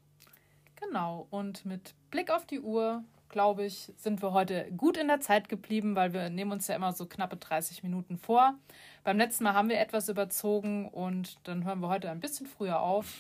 Genau, 0.76 1.28
und 1.30 1.65
mit 1.65 1.93
Blick 2.10 2.32
auf 2.32 2.45
die 2.45 2.60
Uhr, 2.60 3.04
glaube 3.28 3.65
ich, 3.65 3.93
sind 3.98 4.22
wir 4.22 4.32
heute 4.32 4.72
gut 4.76 4.98
in 4.98 5.08
der 5.08 5.19
Zeit 5.19 5.50
geblieben, 5.50 5.95
weil 5.95 6.13
wir 6.13 6.30
nehmen 6.30 6.52
uns 6.52 6.67
ja 6.67 6.76
immer 6.76 6.93
so 6.93 7.06
knappe 7.06 7.38
30 7.38 7.84
Minuten 7.84 8.17
vor. 8.17 8.56
Beim 9.04 9.17
letzten 9.17 9.43
Mal 9.43 9.54
haben 9.54 9.69
wir 9.69 9.80
etwas 9.80 10.10
überzogen 10.10 10.88
und 10.88 11.38
dann 11.48 11.65
hören 11.65 11.82
wir 11.82 11.89
heute 11.89 12.10
ein 12.10 12.19
bisschen 12.19 12.48
früher 12.48 12.80
auf. 12.80 13.13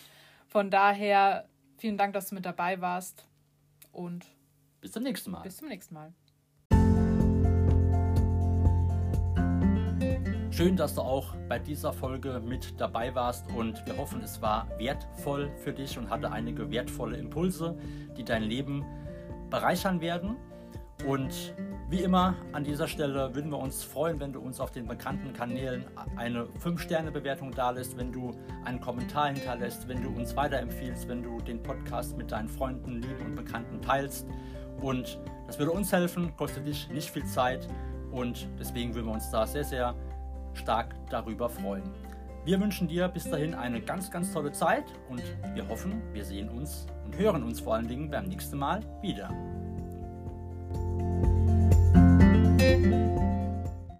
Von 0.47 0.71
daher 0.71 1.47
vielen 1.77 1.97
Dank, 1.97 2.13
dass 2.13 2.29
du 2.29 2.35
mit 2.35 2.45
dabei 2.45 2.81
warst 2.81 3.28
und 3.99 4.25
bis 4.79 4.93
zum 4.93 5.03
nächsten 5.03 5.31
Mal. 5.31 5.41
Bis 5.41 5.57
zum 5.57 5.67
nächsten 5.67 5.93
Mal. 5.93 6.13
Schön, 10.51 10.77
dass 10.77 10.95
du 10.95 11.01
auch 11.01 11.35
bei 11.49 11.59
dieser 11.59 11.91
Folge 11.91 12.41
mit 12.45 12.79
dabei 12.79 13.13
warst 13.13 13.49
und 13.51 13.85
wir 13.85 13.97
hoffen, 13.97 14.21
es 14.21 14.41
war 14.41 14.67
wertvoll 14.77 15.51
für 15.57 15.73
dich 15.73 15.97
und 15.97 16.09
hatte 16.09 16.31
einige 16.31 16.71
wertvolle 16.71 17.17
Impulse, 17.17 17.77
die 18.17 18.23
dein 18.23 18.43
Leben 18.43 18.85
bereichern 19.49 19.99
werden. 19.99 20.37
Und 21.05 21.53
wie 21.89 22.03
immer 22.03 22.35
an 22.51 22.63
dieser 22.63 22.87
Stelle 22.87 23.33
würden 23.33 23.49
wir 23.49 23.57
uns 23.57 23.83
freuen, 23.83 24.19
wenn 24.19 24.31
du 24.31 24.39
uns 24.39 24.59
auf 24.59 24.71
den 24.71 24.87
bekannten 24.87 25.33
Kanälen 25.33 25.85
eine 26.17 26.43
5-Sterne-Bewertung 26.63 27.51
dalässt, 27.51 27.97
wenn 27.97 28.11
du 28.11 28.31
einen 28.63 28.79
Kommentar 28.79 29.29
hinterlässt, 29.29 29.87
wenn 29.87 30.03
du 30.03 30.09
uns 30.09 30.35
weiterempfiehlst, 30.35 31.07
wenn 31.07 31.23
du 31.23 31.39
den 31.39 31.63
Podcast 31.63 32.15
mit 32.15 32.31
deinen 32.31 32.47
Freunden, 32.47 33.01
Lieben 33.01 33.25
und 33.25 33.35
Bekannten 33.35 33.81
teilst. 33.81 34.27
Und 34.81 35.19
das 35.47 35.57
würde 35.57 35.71
uns 35.71 35.91
helfen, 35.91 36.35
kostet 36.37 36.67
dich 36.67 36.87
nicht 36.89 37.09
viel 37.09 37.25
Zeit 37.25 37.67
und 38.11 38.47
deswegen 38.59 38.93
würden 38.93 39.07
wir 39.07 39.13
uns 39.13 39.31
da 39.31 39.47
sehr, 39.47 39.63
sehr 39.63 39.95
stark 40.53 40.93
darüber 41.09 41.49
freuen. 41.49 41.83
Wir 42.45 42.59
wünschen 42.61 42.87
dir 42.87 43.07
bis 43.07 43.27
dahin 43.29 43.55
eine 43.55 43.81
ganz, 43.81 44.11
ganz 44.11 44.31
tolle 44.31 44.51
Zeit 44.51 44.85
und 45.09 45.23
wir 45.55 45.67
hoffen, 45.67 46.03
wir 46.13 46.23
sehen 46.23 46.49
uns 46.49 46.85
und 47.03 47.17
hören 47.17 47.41
uns 47.41 47.59
vor 47.59 47.73
allen 47.73 47.87
Dingen 47.87 48.11
beim 48.11 48.25
nächsten 48.25 48.59
Mal 48.59 48.81
wieder. 49.01 49.29
Bye. 52.69 53.08